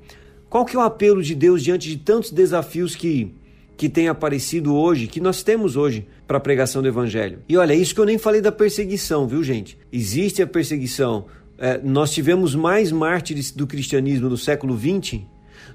Qual 0.50 0.66
que 0.66 0.76
é 0.76 0.78
o 0.78 0.82
apelo 0.82 1.22
de 1.22 1.34
Deus 1.34 1.62
diante 1.62 1.88
de 1.88 1.96
tantos 1.96 2.30
desafios 2.30 2.94
que 2.94 3.34
que 3.80 3.88
tem 3.88 4.08
aparecido 4.08 4.76
hoje, 4.76 5.06
que 5.06 5.22
nós 5.22 5.42
temos 5.42 5.74
hoje 5.74 6.06
para 6.28 6.36
a 6.36 6.40
pregação 6.40 6.82
do 6.82 6.88
Evangelho. 6.88 7.38
E 7.48 7.56
olha, 7.56 7.72
isso 7.72 7.94
que 7.94 8.00
eu 8.02 8.04
nem 8.04 8.18
falei 8.18 8.42
da 8.42 8.52
perseguição, 8.52 9.26
viu, 9.26 9.42
gente? 9.42 9.78
Existe 9.90 10.42
a 10.42 10.46
perseguição. 10.46 11.24
É, 11.60 11.78
nós 11.78 12.10
tivemos 12.10 12.54
mais 12.54 12.90
mártires 12.90 13.52
do 13.52 13.66
cristianismo 13.66 14.30
no 14.30 14.36
século 14.38 14.76
XX 14.76 15.20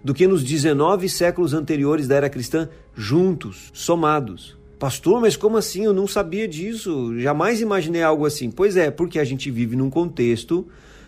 do 0.04 0.16
que 0.16 0.26
nos 0.26 0.44
19 0.44 1.08
séculos 1.08 1.54
anteriores 1.54 2.08
da 2.08 2.16
era 2.16 2.30
cristã, 2.30 2.68
juntos, 2.96 3.70
somados. 3.72 4.58
Pastor, 4.80 5.22
mas 5.22 5.38
como 5.38 5.58
assim? 5.58 5.86
Eu 5.86 5.94
não 5.94 6.08
sabia 6.08 6.48
disso. 6.48 7.18
Jamais 7.20 7.62
imaginei 7.62 8.02
algo 8.02 8.26
assim. 8.26 8.50
Pois 8.52 8.76
é, 8.76 8.90
porque 8.90 9.20
a 9.20 9.24
gente 9.24 9.50
vive 9.52 9.76
num 9.76 9.90
contexto 9.90 10.68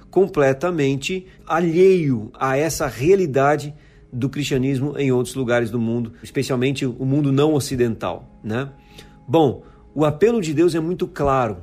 completamente 0.09 1.25
alheio 1.45 2.31
a 2.33 2.55
essa 2.55 2.87
realidade 2.87 3.73
do 4.11 4.29
cristianismo 4.29 4.97
em 4.97 5.11
outros 5.11 5.35
lugares 5.35 5.69
do 5.69 5.79
mundo, 5.79 6.13
especialmente 6.23 6.85
o 6.85 7.05
mundo 7.05 7.31
não 7.31 7.53
ocidental, 7.53 8.39
né? 8.43 8.69
Bom, 9.27 9.63
o 9.93 10.05
apelo 10.05 10.41
de 10.41 10.53
Deus 10.53 10.73
é 10.75 10.79
muito 10.79 11.07
claro. 11.07 11.57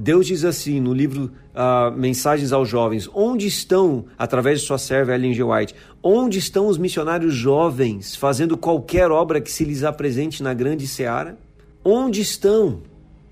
Deus 0.00 0.28
diz 0.28 0.44
assim 0.44 0.80
no 0.80 0.94
livro 0.94 1.32
uh, 1.52 1.90
Mensagens 1.90 2.52
aos 2.52 2.68
Jovens: 2.68 3.10
onde 3.12 3.48
estão, 3.48 4.04
através 4.16 4.60
de 4.60 4.66
sua 4.66 4.78
serva 4.78 5.12
Ellen 5.12 5.34
G. 5.34 5.42
White, 5.42 5.74
onde 6.00 6.38
estão 6.38 6.68
os 6.68 6.78
missionários 6.78 7.34
jovens 7.34 8.14
fazendo 8.14 8.56
qualquer 8.56 9.10
obra 9.10 9.40
que 9.40 9.50
se 9.50 9.64
lhes 9.64 9.82
apresente 9.82 10.40
na 10.40 10.54
grande 10.54 10.86
seara? 10.86 11.36
Onde 11.84 12.20
estão? 12.20 12.80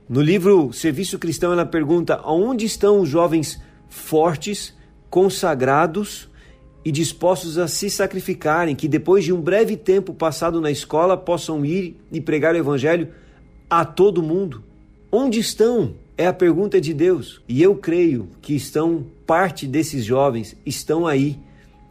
No 0.09 0.21
livro 0.21 0.73
Serviço 0.73 1.21
Cristão, 1.21 1.53
ela 1.53 1.65
pergunta: 1.65 2.21
onde 2.25 2.67
estão 2.67 3.01
os 3.01 3.09
jovens 3.09 3.63
fortes, 3.89 4.75
consagrados, 5.09 6.29
e 6.85 6.91
dispostos 6.91 7.59
a 7.59 7.69
se 7.69 7.89
sacrificarem, 7.89 8.75
que 8.75 8.89
depois 8.89 9.25
de 9.25 9.33
um 9.33 9.41
breve 9.41 9.77
tempo 9.77 10.13
passado 10.13 10.61
na 10.61 10.73
escola 10.73 11.17
possam 11.17 11.65
ir 11.65 11.97
e 12.11 12.21
pregar 12.21 12.57
o 12.57 12.59
evangelho 12.59 13.09
a 13.71 13.85
todo 13.85 14.21
mundo. 14.21 14.65
Onde 15.13 15.39
estão? 15.39 15.95
É 16.17 16.27
a 16.27 16.33
pergunta 16.33 16.81
de 16.81 16.95
Deus. 16.95 17.43
E 17.49 17.63
eu 17.63 17.77
creio 17.77 18.29
que 18.41 18.55
estão 18.55 19.05
parte 19.27 19.67
desses 19.67 20.05
jovens 20.05 20.57
estão 20.65 21.07
aí 21.07 21.39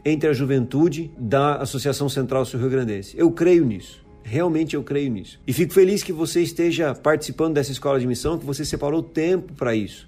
entre 0.03 0.29
a 0.29 0.33
juventude 0.33 1.11
da 1.17 1.55
Associação 1.57 2.07
Central 2.09 2.45
Sul 2.45 2.59
Rio 2.59 2.69
Grandense. 2.69 3.15
Eu 3.17 3.31
creio 3.31 3.65
nisso. 3.65 4.03
Realmente 4.23 4.75
eu 4.75 4.83
creio 4.83 5.11
nisso. 5.11 5.39
E 5.45 5.53
fico 5.53 5.73
feliz 5.73 6.01
que 6.01 6.11
você 6.11 6.41
esteja 6.41 6.95
participando 6.95 7.53
dessa 7.53 7.71
escola 7.71 7.99
de 7.99 8.07
missão, 8.07 8.39
que 8.39 8.45
você 8.45 8.65
separou 8.65 9.03
tempo 9.03 9.53
para 9.53 9.75
isso. 9.75 10.07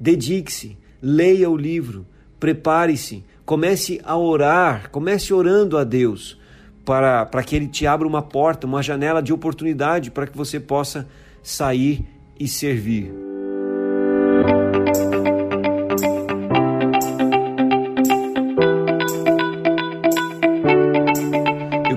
Dedique-se, 0.00 0.76
leia 1.02 1.50
o 1.50 1.56
livro, 1.56 2.06
prepare-se, 2.40 3.22
Comece 3.44 4.00
a 4.04 4.16
orar, 4.16 4.90
comece 4.90 5.34
orando 5.34 5.76
a 5.76 5.84
Deus 5.84 6.38
para, 6.82 7.26
para 7.26 7.42
que 7.42 7.54
Ele 7.54 7.68
te 7.68 7.86
abra 7.86 8.08
uma 8.08 8.22
porta, 8.22 8.66
uma 8.66 8.82
janela 8.82 9.22
de 9.22 9.34
oportunidade 9.34 10.10
para 10.10 10.26
que 10.26 10.36
você 10.36 10.58
possa 10.58 11.06
sair 11.42 12.06
e 12.40 12.48
servir. 12.48 13.23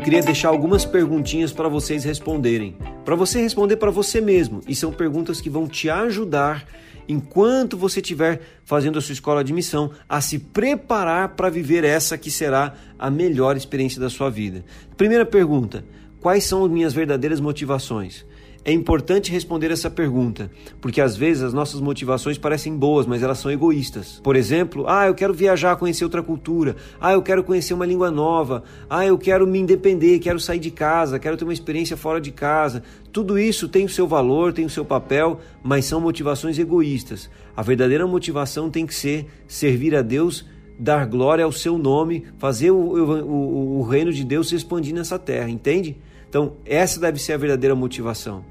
Queria 0.07 0.23
deixar 0.23 0.47
algumas 0.47 0.85
perguntinhas 0.85 1.51
para 1.51 1.67
vocês 1.67 2.05
responderem. 2.05 2.77
Para 3.03 3.13
você 3.13 3.41
responder 3.41 3.75
para 3.75 3.91
você 3.91 4.21
mesmo. 4.21 4.61
E 4.65 4.73
são 4.73 4.89
perguntas 4.89 5.41
que 5.41 5.49
vão 5.49 5.67
te 5.67 5.89
ajudar 5.89 6.65
enquanto 7.09 7.75
você 7.75 7.99
estiver 7.99 8.39
fazendo 8.63 8.97
a 8.97 9.01
sua 9.01 9.11
escola 9.11 9.43
de 9.43 9.51
missão, 9.51 9.91
a 10.07 10.21
se 10.21 10.39
preparar 10.39 11.35
para 11.35 11.49
viver 11.49 11.83
essa 11.83 12.17
que 12.17 12.31
será 12.31 12.73
a 12.97 13.11
melhor 13.11 13.57
experiência 13.57 13.99
da 13.99 14.09
sua 14.09 14.29
vida. 14.29 14.63
Primeira 14.95 15.25
pergunta: 15.25 15.83
quais 16.21 16.45
são 16.45 16.63
as 16.63 16.71
minhas 16.71 16.93
verdadeiras 16.93 17.41
motivações? 17.41 18.25
É 18.67 18.73
importante 18.73 19.32
responder 19.32 19.71
essa 19.71 19.89
pergunta, 19.89 20.51
porque 20.82 20.99
às 20.99 21.15
vezes 21.15 21.41
as 21.41 21.53
nossas 21.53 21.80
motivações 21.80 22.38
parecem 22.38 22.75
boas, 22.75 23.06
mas 23.06 23.23
elas 23.23 23.39
são 23.39 23.49
egoístas. 23.49 24.19
Por 24.21 24.36
exemplo, 24.36 24.84
ah, 24.89 25.08
eu 25.08 25.15
quero 25.15 25.34
viajar, 25.34 25.77
conhecer 25.77 26.03
outra 26.03 26.21
cultura. 26.21 26.75
Ah, 26.99 27.13
eu 27.13 27.21
quero 27.21 27.45
conhecer 27.45 27.73
uma 27.73 27.86
língua 27.86 28.12
nova. 28.12 28.65
Ah, 28.89 29.06
eu 29.06 29.17
quero 29.17 29.47
me 29.47 29.58
independer, 29.58 30.19
quero 30.19 30.38
sair 30.38 30.60
de 30.60 30.69
casa, 30.69 31.17
quero 31.17 31.38
ter 31.38 31.45
uma 31.45 31.53
experiência 31.53 31.95
fora 31.95 32.19
de 32.19 32.30
casa. 32.30 32.84
Tudo 33.10 33.39
isso 33.39 33.69
tem 33.69 33.86
o 33.86 33.89
seu 33.89 34.06
valor, 34.06 34.51
tem 34.51 34.65
o 34.65 34.69
seu 34.69 34.84
papel, 34.84 35.39
mas 35.63 35.86
são 35.86 36.01
motivações 36.01 36.60
egoístas. 36.60 37.30
A 37.56 37.62
verdadeira 37.62 38.06
motivação 38.06 38.69
tem 38.69 38.86
que 38.86 38.93
ser 38.93 39.27
servir 39.47 39.95
a 39.95 40.01
Deus 40.01 40.43
dar 40.77 41.06
glória 41.06 41.45
ao 41.45 41.53
seu 41.53 41.77
nome, 41.77 42.25
fazer 42.38 42.71
o, 42.71 42.75
o, 42.77 43.80
o, 43.80 43.84
reino 43.84 44.12
de 44.12 44.25
Deus 44.25 44.49
se 44.49 44.56
expandir 44.56 44.93
nessa 44.93 45.17
terra, 45.17 45.49
entende? 45.49 45.95
Então, 46.30 46.58
essa 46.65 46.99
deve 46.99 47.17
ser 47.17 47.32
a 47.32 47.38
verdadeira 47.38 47.73
motivação. 47.73 48.43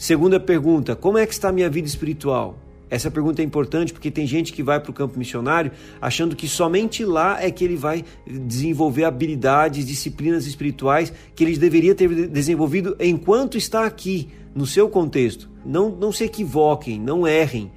Segunda 0.00 0.40
pergunta: 0.40 0.96
como 0.96 1.18
é 1.18 1.26
que 1.26 1.32
está 1.34 1.50
a 1.50 1.52
minha 1.52 1.68
vida 1.68 1.86
espiritual? 1.86 2.56
Essa 2.88 3.10
pergunta 3.10 3.42
é 3.42 3.44
importante 3.44 3.92
porque 3.92 4.10
tem 4.10 4.26
gente 4.26 4.50
que 4.50 4.62
vai 4.62 4.80
para 4.80 4.90
o 4.90 4.94
campo 4.94 5.18
missionário 5.18 5.72
achando 6.00 6.34
que 6.34 6.48
somente 6.48 7.04
lá 7.04 7.40
é 7.40 7.50
que 7.50 7.62
ele 7.62 7.76
vai 7.76 8.02
desenvolver 8.26 9.04
habilidades, 9.04 9.84
disciplinas 9.84 10.46
espirituais 10.46 11.12
que 11.36 11.44
ele 11.44 11.54
deveria 11.58 11.94
ter 11.94 12.08
desenvolvido 12.28 12.96
enquanto 12.98 13.58
está 13.58 13.84
aqui, 13.84 14.30
no 14.54 14.66
seu 14.66 14.88
contexto. 14.88 15.50
Não, 15.66 15.90
não 15.90 16.10
se 16.10 16.24
equivoquem, 16.24 16.98
não 16.98 17.28
errem, 17.28 17.70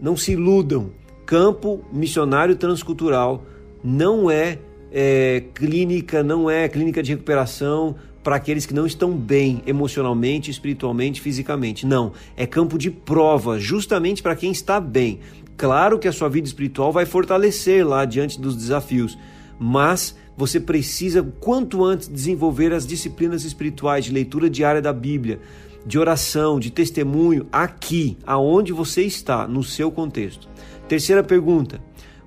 não 0.00 0.16
se 0.16 0.32
iludam. 0.32 0.90
Campo 1.24 1.84
missionário 1.92 2.56
transcultural 2.56 3.46
não 3.84 4.28
é, 4.28 4.58
é 4.90 5.44
clínica, 5.54 6.24
não 6.24 6.50
é 6.50 6.68
clínica 6.68 7.04
de 7.04 7.12
recuperação, 7.12 7.94
para 8.26 8.34
aqueles 8.34 8.66
que 8.66 8.74
não 8.74 8.84
estão 8.84 9.16
bem 9.16 9.62
emocionalmente, 9.68 10.50
espiritualmente, 10.50 11.20
fisicamente. 11.20 11.86
Não, 11.86 12.12
é 12.36 12.44
campo 12.44 12.76
de 12.76 12.90
prova, 12.90 13.60
justamente 13.60 14.20
para 14.20 14.34
quem 14.34 14.50
está 14.50 14.80
bem. 14.80 15.20
Claro 15.56 15.96
que 15.96 16.08
a 16.08 16.12
sua 16.12 16.28
vida 16.28 16.48
espiritual 16.48 16.90
vai 16.90 17.06
fortalecer 17.06 17.86
lá 17.86 18.04
diante 18.04 18.40
dos 18.40 18.56
desafios, 18.56 19.16
mas 19.60 20.16
você 20.36 20.58
precisa 20.58 21.22
quanto 21.38 21.84
antes 21.84 22.08
desenvolver 22.08 22.72
as 22.72 22.84
disciplinas 22.84 23.44
espirituais 23.44 24.04
de 24.04 24.12
leitura 24.12 24.50
diária 24.50 24.82
da 24.82 24.92
Bíblia, 24.92 25.38
de 25.86 25.96
oração, 25.96 26.58
de 26.58 26.72
testemunho 26.72 27.46
aqui, 27.52 28.18
aonde 28.26 28.72
você 28.72 29.02
está, 29.02 29.46
no 29.46 29.62
seu 29.62 29.88
contexto. 29.88 30.48
Terceira 30.88 31.22
pergunta: 31.22 31.80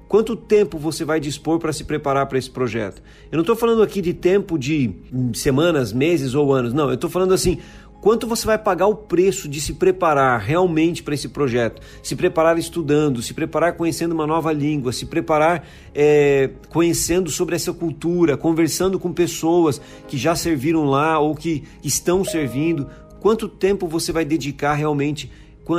quanto 0.10 0.36
tempo 0.36 0.78
você 0.78 1.06
vai 1.06 1.20
dispor 1.20 1.60
para 1.60 1.72
se 1.72 1.86
preparar 1.86 2.26
para 2.26 2.38
esse 2.38 2.50
projeto? 2.50 3.02
Eu 3.32 3.38
não 3.38 3.42
estou 3.42 3.56
falando 3.56 3.82
aqui 3.82 4.02
de 4.02 4.14
tempo 4.14 4.58
de 4.58 4.92
semanas, 5.34 5.94
meses 5.94 6.36
ou 6.36 6.52
anos, 6.54 6.74
não. 6.74 6.90
Eu 6.90 6.96
estou 6.96 7.10
falando 7.10 7.34
assim, 7.34 7.60
Quanto 8.02 8.26
você 8.26 8.46
vai 8.46 8.58
pagar 8.58 8.88
o 8.88 8.96
preço 8.96 9.50
de 9.50 9.60
se 9.60 9.74
preparar 9.74 10.40
realmente 10.40 11.04
para 11.04 11.14
esse 11.14 11.28
projeto? 11.28 11.82
Se 12.02 12.16
preparar 12.16 12.58
estudando, 12.58 13.22
se 13.22 13.34
preparar 13.34 13.74
conhecendo 13.74 14.14
uma 14.14 14.26
nova 14.26 14.54
língua, 14.54 14.94
se 14.94 15.06
preparar 15.06 15.68
é, 15.94 16.50
conhecendo 16.70 17.30
sobre 17.30 17.56
essa 17.56 17.74
cultura, 17.74 18.38
conversando 18.38 18.98
com 18.98 19.12
pessoas 19.12 19.82
que 20.08 20.18
já 20.18 20.34
serviram 20.34 20.86
lá 20.86 21.20
ou 21.20 21.36
que 21.36 21.64
estão 21.84 22.24
servindo. 22.24 22.88
Quanto 23.20 23.50
tempo 23.50 23.86
você 23.86 24.14
vai 24.14 24.24
dedicar 24.24 24.76
realmente? 24.76 25.30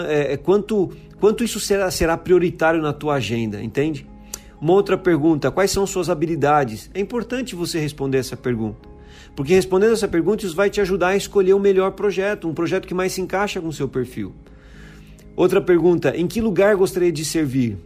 É, 0.07 0.35
é, 0.35 0.37
quanto, 0.37 0.90
quanto 1.19 1.43
isso 1.43 1.59
será, 1.59 1.90
será 1.90 2.19
prioritário 2.19 2.83
na 2.83 2.93
tua 2.93 3.14
agenda, 3.14 3.62
entende? 3.62 4.07
Uma 4.61 4.73
outra 4.73 4.99
pergunta: 4.99 5.51
quais 5.51 5.70
são 5.70 5.87
suas 5.87 6.11
habilidades? 6.11 6.90
É 6.92 7.01
importante 7.01 7.55
você 7.55 7.79
responder 7.81 8.18
essa 8.18 8.37
pergunta. 8.37 8.88
Porque 9.35 9.55
respondendo 9.55 9.92
essa 9.92 10.09
pergunta, 10.09 10.44
isso 10.44 10.57
vai 10.57 10.68
te 10.68 10.81
ajudar 10.81 11.09
a 11.09 11.16
escolher 11.16 11.55
o 11.55 11.61
melhor 11.61 11.92
projeto, 11.92 12.49
um 12.49 12.55
projeto 12.55 12.87
que 12.87 12.94
mais 12.94 13.12
se 13.12 13.20
encaixa 13.20 13.61
com 13.61 13.68
o 13.68 13.73
seu 13.73 13.88
perfil. 13.88 14.35
Outra 15.35 15.61
pergunta: 15.61 16.16
em 16.16 16.27
que 16.27 16.40
lugar 16.40 16.77
gostaria 16.77 17.12
de 17.12 17.25
servir? 17.25 17.79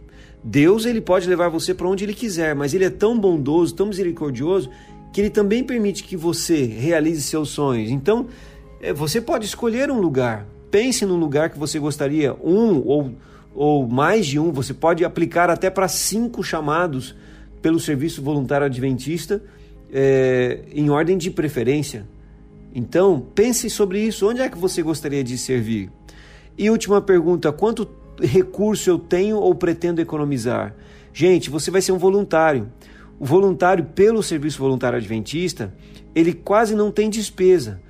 Deus 0.43 0.85
ele 0.85 1.01
pode 1.01 1.27
levar 1.27 1.49
você 1.49 1.73
para 1.73 1.87
onde 1.87 2.03
ele 2.03 2.13
quiser, 2.13 2.53
mas 2.53 2.73
ele 2.73 2.85
é 2.85 2.89
tão 2.89 3.17
bondoso, 3.17 3.73
tão 3.73 3.87
misericordioso, 3.87 4.69
que 5.11 5.19
ele 5.19 5.29
também 5.29 5.63
permite 5.63 6.03
que 6.03 6.15
você 6.15 6.65
realize 6.65 7.21
seus 7.21 7.49
sonhos. 7.49 7.89
Então, 7.89 8.27
é, 8.79 8.93
você 8.93 9.19
pode 9.19 9.45
escolher 9.45 9.89
um 9.89 9.99
lugar. 9.99 10.45
Pense 10.69 11.05
num 11.05 11.17
lugar 11.17 11.49
que 11.49 11.57
você 11.57 11.79
gostaria, 11.79 12.33
um 12.43 12.85
ou, 12.85 13.13
ou 13.55 13.87
mais 13.87 14.27
de 14.27 14.37
um. 14.37 14.51
Você 14.51 14.73
pode 14.73 15.05
aplicar 15.05 15.49
até 15.49 15.69
para 15.69 15.87
cinco 15.87 16.43
chamados 16.43 17.15
pelo 17.61 17.79
Serviço 17.79 18.21
Voluntário 18.21 18.65
Adventista 18.65 19.41
é, 19.91 20.65
em 20.71 20.89
ordem 20.89 21.17
de 21.17 21.31
preferência. 21.31 22.05
Então, 22.73 23.25
pense 23.33 23.69
sobre 23.69 24.01
isso. 24.01 24.29
Onde 24.29 24.41
é 24.41 24.49
que 24.49 24.57
você 24.57 24.83
gostaria 24.83 25.23
de 25.23 25.37
servir? 25.37 25.89
E 26.57 26.69
última 26.69 27.01
pergunta: 27.01 27.51
quanto 27.51 27.87
recurso 28.21 28.89
eu 28.89 28.99
tenho 28.99 29.37
ou 29.37 29.55
pretendo 29.55 30.01
economizar? 30.01 30.75
Gente, 31.13 31.49
você 31.49 31.71
vai 31.71 31.81
ser 31.81 31.93
um 31.93 31.97
voluntário. 31.97 32.69
O 33.17 33.25
voluntário, 33.25 33.85
pelo 33.85 34.21
Serviço 34.21 34.59
Voluntário 34.59 34.97
Adventista, 34.97 35.73
ele 36.13 36.33
quase 36.33 36.75
não 36.75 36.91
tem 36.91 37.09
despesa. 37.09 37.81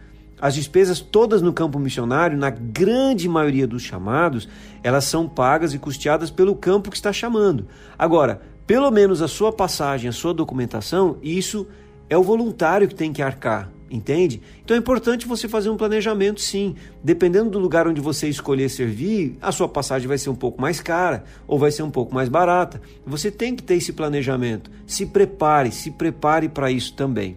As 0.46 0.54
despesas 0.54 1.00
todas 1.00 1.42
no 1.42 1.52
campo 1.52 1.80
missionário, 1.80 2.38
na 2.38 2.52
grande 2.52 3.28
maioria 3.28 3.66
dos 3.66 3.82
chamados, 3.82 4.48
elas 4.84 5.06
são 5.06 5.28
pagas 5.28 5.74
e 5.74 5.80
custeadas 5.80 6.30
pelo 6.30 6.56
campo 6.56 6.92
que 6.92 6.96
está 6.96 7.12
chamando. 7.12 7.66
Agora, 7.98 8.40
pelo 8.68 8.92
menos 8.92 9.24
a 9.24 9.28
sua 9.28 9.52
passagem, 9.52 10.08
a 10.08 10.14
sua 10.14 10.36
documentação, 10.36 11.18
isso 11.24 11.66
é 12.08 12.16
o 12.16 12.22
voluntário 12.22 12.88
que 12.88 12.94
tem 12.94 13.12
que 13.12 13.24
arcar, 13.24 13.72
entende? 13.90 14.40
Então 14.64 14.78
é 14.78 14.80
importante 14.80 15.26
você 15.26 15.48
fazer 15.48 15.72
um 15.72 15.78
planejamento, 15.78 16.40
sim. 16.40 16.76
Dependendo 17.04 17.50
do 17.50 17.58
lugar 17.58 17.88
onde 17.88 18.00
você 18.00 18.30
escolher 18.30 18.70
servir, 18.70 19.40
a 19.42 19.52
sua 19.52 19.68
passagem 19.68 20.08
vai 20.08 20.20
ser 20.20 20.30
um 20.30 20.36
pouco 20.36 20.62
mais 20.62 20.80
cara 20.80 21.24
ou 21.48 21.58
vai 21.58 21.72
ser 21.72 21.82
um 21.82 21.90
pouco 21.90 22.14
mais 22.14 22.30
barata. 22.30 22.80
Você 23.04 23.32
tem 23.32 23.56
que 23.56 23.64
ter 23.64 23.78
esse 23.78 23.94
planejamento. 23.94 24.70
Se 24.86 25.08
prepare, 25.08 25.72
se 25.72 25.90
prepare 25.90 26.48
para 26.48 26.70
isso 26.70 26.94
também. 26.94 27.36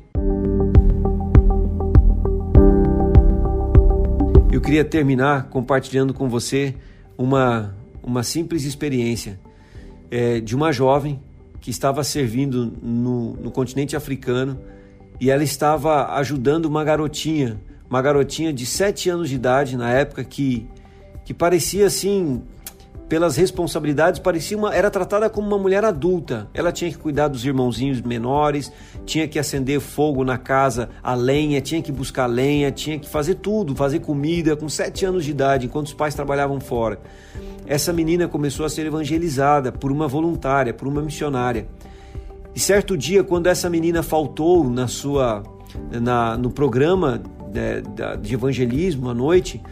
Eu 4.58 4.62
queria 4.62 4.84
terminar 4.84 5.44
compartilhando 5.50 6.12
com 6.12 6.28
você 6.28 6.74
uma, 7.16 7.76
uma 8.02 8.24
simples 8.24 8.64
experiência 8.64 9.38
é, 10.10 10.40
de 10.40 10.56
uma 10.56 10.72
jovem 10.72 11.22
que 11.60 11.70
estava 11.70 12.02
servindo 12.02 12.76
no, 12.82 13.34
no 13.34 13.52
continente 13.52 13.94
africano 13.94 14.58
e 15.20 15.30
ela 15.30 15.44
estava 15.44 16.12
ajudando 16.16 16.64
uma 16.64 16.82
garotinha, 16.82 17.60
uma 17.88 18.02
garotinha 18.02 18.52
de 18.52 18.66
7 18.66 19.08
anos 19.08 19.28
de 19.28 19.36
idade 19.36 19.76
na 19.76 19.92
época 19.92 20.24
que, 20.24 20.66
que 21.24 21.32
parecia 21.32 21.86
assim, 21.86 22.42
pelas 23.08 23.36
responsabilidades, 23.36 24.20
parecia 24.20 24.56
uma, 24.56 24.74
era 24.74 24.90
tratada 24.90 25.30
como 25.30 25.46
uma 25.46 25.58
mulher 25.58 25.84
adulta. 25.84 26.48
Ela 26.52 26.70
tinha 26.70 26.90
que 26.90 26.98
cuidar 26.98 27.28
dos 27.28 27.44
irmãozinhos 27.44 28.00
menores, 28.02 28.70
tinha 29.06 29.26
que 29.26 29.38
acender 29.38 29.80
fogo 29.80 30.24
na 30.24 30.36
casa, 30.36 30.90
a 31.02 31.14
lenha, 31.14 31.60
tinha 31.60 31.80
que 31.80 31.90
buscar 31.90 32.26
lenha, 32.26 32.70
tinha 32.70 32.98
que 32.98 33.08
fazer 33.08 33.36
tudo, 33.36 33.74
fazer 33.74 34.00
comida 34.00 34.54
com 34.56 34.68
7 34.68 35.06
anos 35.06 35.24
de 35.24 35.30
idade, 35.30 35.66
enquanto 35.66 35.86
os 35.86 35.94
pais 35.94 36.14
trabalhavam 36.14 36.60
fora 36.60 37.00
essa 37.68 37.92
menina 37.92 38.26
começou 38.26 38.64
a 38.64 38.68
ser 38.70 38.86
evangelizada 38.86 39.70
por 39.70 39.92
uma 39.92 40.08
voluntária, 40.08 40.72
por 40.72 40.88
uma 40.88 41.02
missionária. 41.02 41.68
E 42.54 42.58
certo 42.58 42.96
dia, 42.96 43.22
quando 43.22 43.46
essa 43.46 43.68
menina 43.68 44.02
faltou 44.02 44.68
na 44.68 44.88
sua, 44.88 45.42
na, 45.90 46.36
no 46.38 46.50
programa 46.50 47.22
de, 47.52 47.82
de 48.22 48.34
evangelismo 48.34 49.10
à 49.10 49.14
noite, 49.14 49.62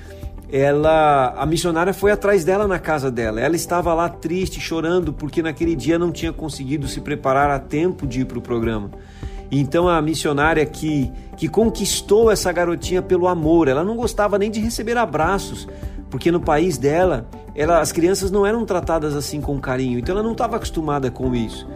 ela, 0.50 1.34
a 1.36 1.44
missionária 1.44 1.92
foi 1.92 2.12
atrás 2.12 2.44
dela 2.44 2.68
na 2.68 2.78
casa 2.78 3.10
dela. 3.10 3.40
Ela 3.40 3.56
estava 3.56 3.92
lá 3.92 4.08
triste, 4.08 4.60
chorando, 4.60 5.12
porque 5.12 5.42
naquele 5.42 5.74
dia 5.74 5.98
não 5.98 6.12
tinha 6.12 6.32
conseguido 6.32 6.86
se 6.86 7.00
preparar 7.00 7.50
a 7.50 7.58
tempo 7.58 8.06
de 8.06 8.20
ir 8.20 8.24
para 8.26 8.38
o 8.38 8.42
programa. 8.42 8.90
Então 9.50 9.88
a 9.88 10.00
missionária 10.00 10.64
que, 10.64 11.10
que 11.36 11.48
conquistou 11.48 12.30
essa 12.30 12.50
garotinha 12.52 13.02
pelo 13.02 13.28
amor, 13.28 13.68
ela 13.68 13.84
não 13.84 13.96
gostava 13.96 14.38
nem 14.38 14.50
de 14.50 14.60
receber 14.60 14.96
abraços, 14.96 15.68
porque 16.10 16.30
no 16.30 16.40
país 16.40 16.78
dela, 16.78 17.28
ela, 17.54 17.80
as 17.80 17.92
crianças 17.92 18.30
não 18.30 18.44
eram 18.44 18.64
tratadas 18.64 19.14
assim 19.14 19.40
com 19.40 19.58
carinho, 19.58 19.98
então 19.98 20.14
ela 20.14 20.22
não 20.22 20.32
estava 20.32 20.56
acostumada 20.56 21.10
com 21.10 21.34
isso. 21.34 21.66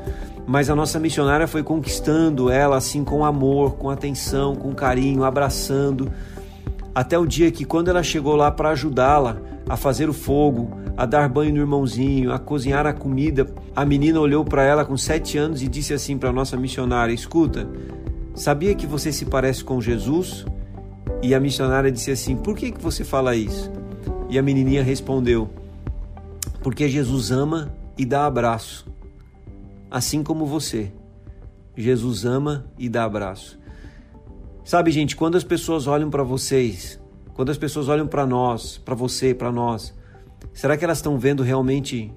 Mas 0.47 0.69
a 0.69 0.75
nossa 0.75 0.99
missionária 0.99 1.47
foi 1.47 1.63
conquistando 1.63 2.51
ela 2.51 2.77
assim 2.77 3.05
com 3.05 3.25
amor, 3.25 3.77
com 3.77 3.89
atenção, 3.89 4.57
com 4.57 4.75
carinho, 4.75 5.23
abraçando, 5.23 6.11
até 6.95 7.19
o 7.19 7.27
dia 7.27 7.51
que 7.51 7.65
quando 7.65 7.89
ela 7.89 8.03
chegou 8.03 8.35
lá 8.35 8.51
para 8.51 8.71
ajudá-la 8.71 9.41
a 9.69 9.77
fazer 9.77 10.09
o 10.09 10.13
fogo, 10.13 10.71
a 10.97 11.07
dar 11.07 11.29
banho 11.29 11.55
no 11.55 11.61
irmãozinho, 11.61 12.33
a 12.33 12.39
cozinhar 12.39 12.87
a 12.87 12.93
comida, 12.93 13.47
a 13.75 13.85
menina 13.85 14.19
olhou 14.19 14.45
para 14.45 14.65
ela 14.65 14.85
com 14.85 14.97
sete 14.97 15.39
anos 15.39 15.63
e 15.63 15.69
disse 15.69 15.95
assim 15.95 16.19
para 16.19 16.31
a 16.31 16.33
nossa 16.33 16.57
missionária: 16.57 17.13
Escuta, 17.13 17.69
sabia 18.35 18.75
que 18.75 18.87
você 18.87 19.13
se 19.13 19.25
parece 19.25 19.63
com 19.63 19.81
Jesus? 19.81 20.45
E 21.23 21.35
a 21.35 21.41
missionária 21.41 21.93
disse 21.93 22.11
assim: 22.11 22.37
Por 22.37 22.57
que, 22.57 22.73
que 22.73 22.81
você 22.81 23.05
fala 23.05 23.37
isso? 23.37 23.71
E 24.29 24.39
a 24.39 24.43
menininha 24.43 24.83
respondeu: 24.83 25.49
Porque 26.63 26.89
Jesus 26.89 27.31
ama 27.31 27.73
e 27.97 28.05
dá 28.05 28.27
abraço, 28.27 28.87
assim 29.91 30.23
como 30.23 30.47
você. 30.47 30.91
Jesus 31.77 32.25
ama 32.25 32.67
e 32.77 32.89
dá 32.89 33.05
abraço. 33.05 33.60
Sabe, 34.65 34.91
gente, 34.91 35.17
quando 35.17 35.37
as 35.37 35.45
pessoas 35.45 35.87
olham 35.87 36.11
para 36.11 36.23
vocês, 36.23 37.01
quando 37.35 37.51
as 37.51 37.59
pessoas 37.59 37.89
olham 37.89 38.07
para 38.07 38.27
nós, 38.27 38.79
para 38.79 38.95
você, 38.95 39.35
para 39.35 39.51
nós, 39.51 39.95
será 40.53 40.77
que 40.77 40.85
elas 40.85 40.99
estão 40.99 41.19
vendo 41.19 41.43
realmente 41.43 42.13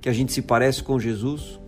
que 0.00 0.08
a 0.08 0.12
gente 0.12 0.32
se 0.32 0.42
parece 0.42 0.82
com 0.82 0.98
Jesus? 0.98 1.60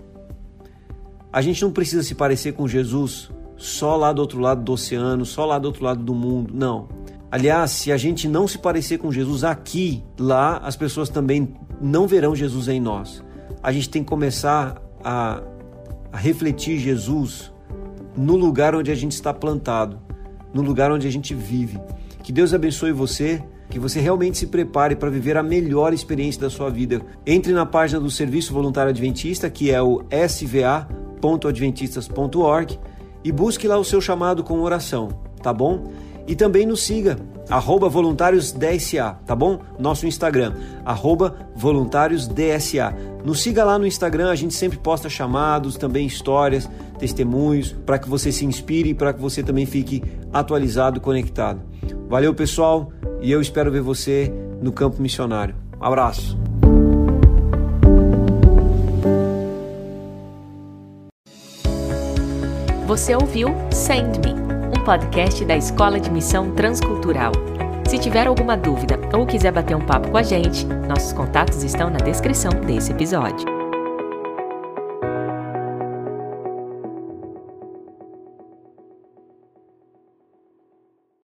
A 1.33 1.41
gente 1.41 1.63
não 1.63 1.71
precisa 1.71 2.03
se 2.03 2.15
parecer 2.15 2.53
com 2.53 2.67
Jesus 2.67 3.31
só 3.57 3.97
lá 3.97 4.13
do 4.13 4.21
outro 4.21 4.41
lado 4.41 4.63
do 4.63 4.73
oceano, 4.73 5.25
só 5.25 5.45
lá 5.45 5.59
do 5.59 5.67
outro 5.67 5.85
lado 5.85 6.03
do 6.03 6.15
mundo. 6.15 6.53
Não. 6.55 6.89
Aliás, 7.31 7.71
se 7.73 7.91
a 7.91 7.97
gente 7.97 8.29
não 8.29 8.47
se 8.47 8.59
parecer 8.59 8.99
com 8.99 9.11
Jesus 9.11 9.45
aqui, 9.45 10.03
lá 10.19 10.59
as 10.59 10.77
pessoas 10.77 11.09
também 11.09 11.55
não 11.81 12.07
verão 12.07 12.35
Jesus 12.35 12.69
em 12.69 12.81
nós. 12.81 13.23
A 13.63 13.73
gente 13.73 13.89
tem 13.89 14.03
que 14.03 14.09
começar 14.09 14.81
a, 15.03 15.43
a 16.13 16.17
refletir 16.17 16.79
Jesus 16.79 17.53
no 18.17 18.37
lugar 18.37 18.75
onde 18.75 18.91
a 18.91 18.95
gente 18.95 19.13
está 19.13 19.35
plantado, 19.35 20.01
no 20.53 20.61
lugar 20.63 20.93
onde 20.93 21.07
a 21.07 21.11
gente 21.11 21.35
vive. 21.35 21.81
Que 22.23 22.33
Deus 22.33 22.53
abençoe 22.53 22.93
você, 22.93 23.43
que 23.69 23.79
você 23.79 24.01
realmente 24.01 24.39
se 24.39 24.47
prepare 24.47 24.97
para 24.97 25.11
viver 25.11 25.37
a 25.37 25.43
melhor 25.43 25.93
experiência 25.93 26.41
da 26.41 26.49
sua 26.51 26.71
vida. 26.71 27.03
Entre 27.27 27.53
na 27.53 27.67
página 27.67 28.01
do 28.01 28.11
Serviço 28.11 28.53
Voluntário 28.53 28.91
Adventista, 28.91 29.51
que 29.51 29.71
é 29.71 29.83
o 29.83 30.05
sva.adventistas.org, 30.11 32.79
e 33.25 33.33
busque 33.33 33.67
lá 33.67 33.77
o 33.77 33.85
seu 33.85 34.01
chamado 34.01 34.45
com 34.45 34.61
oração, 34.61 35.09
tá 35.43 35.53
bom? 35.53 35.91
E 36.29 36.35
também 36.35 36.67
nos 36.67 36.83
siga, 36.83 37.17
voluntários 37.89 38.53
DSA, 38.53 39.17
tá 39.25 39.37
bom? 39.37 39.61
Nosso 39.79 40.07
Instagram, 40.07 40.55
voluntários 41.55 42.27
DSA. 42.27 42.93
Nos 43.27 43.43
siga 43.43 43.65
lá 43.65 43.77
no 43.77 43.85
Instagram, 43.85 44.31
a 44.31 44.37
gente 44.37 44.55
sempre 44.55 44.79
posta 44.79 45.11
chamados, 45.11 45.77
também 45.77 46.07
histórias, 46.07 46.71
testemunhos, 46.97 47.73
para 47.85 47.99
que 47.99 48.09
você 48.09 48.31
se 48.31 48.47
inspire 48.47 48.91
e 48.91 48.95
para 48.95 49.13
que 49.13 49.21
você 49.21 49.43
também 49.43 49.67
fique 49.67 50.01
atualizado 50.33 51.01
conectado. 51.01 51.61
Valeu, 52.09 52.33
pessoal, 52.33 52.93
e 53.21 53.33
eu 53.33 53.41
espero 53.41 53.73
ver 53.73 53.81
você 53.81 54.33
no 54.63 54.71
campo 54.71 55.03
missionário. 55.03 55.57
Um 55.81 55.85
abraço. 55.85 56.39
Você 62.87 63.17
ouviu 63.17 63.49
Send 63.73 64.21
Me, 64.21 64.35
um 64.79 64.85
podcast 64.85 65.45
da 65.45 65.57
Escola 65.57 65.99
de 65.99 66.13
Missão 66.13 66.53
Transcultural. 66.53 67.33
Se 67.89 67.99
tiver 67.99 68.27
alguma 68.27 68.57
dúvida 68.57 68.99
ou 69.17 69.25
quiser 69.25 69.53
bater 69.53 69.77
um 69.77 69.87
papo 69.87 70.11
com 70.11 70.17
a 70.19 70.23
gente, 70.23 70.67
nossos 70.67 71.13
contatos 71.13 71.63
estão 71.63 71.89
na 71.89 71.99
descrição 71.99 72.51
desse 72.67 72.91
episódio. 72.91 73.56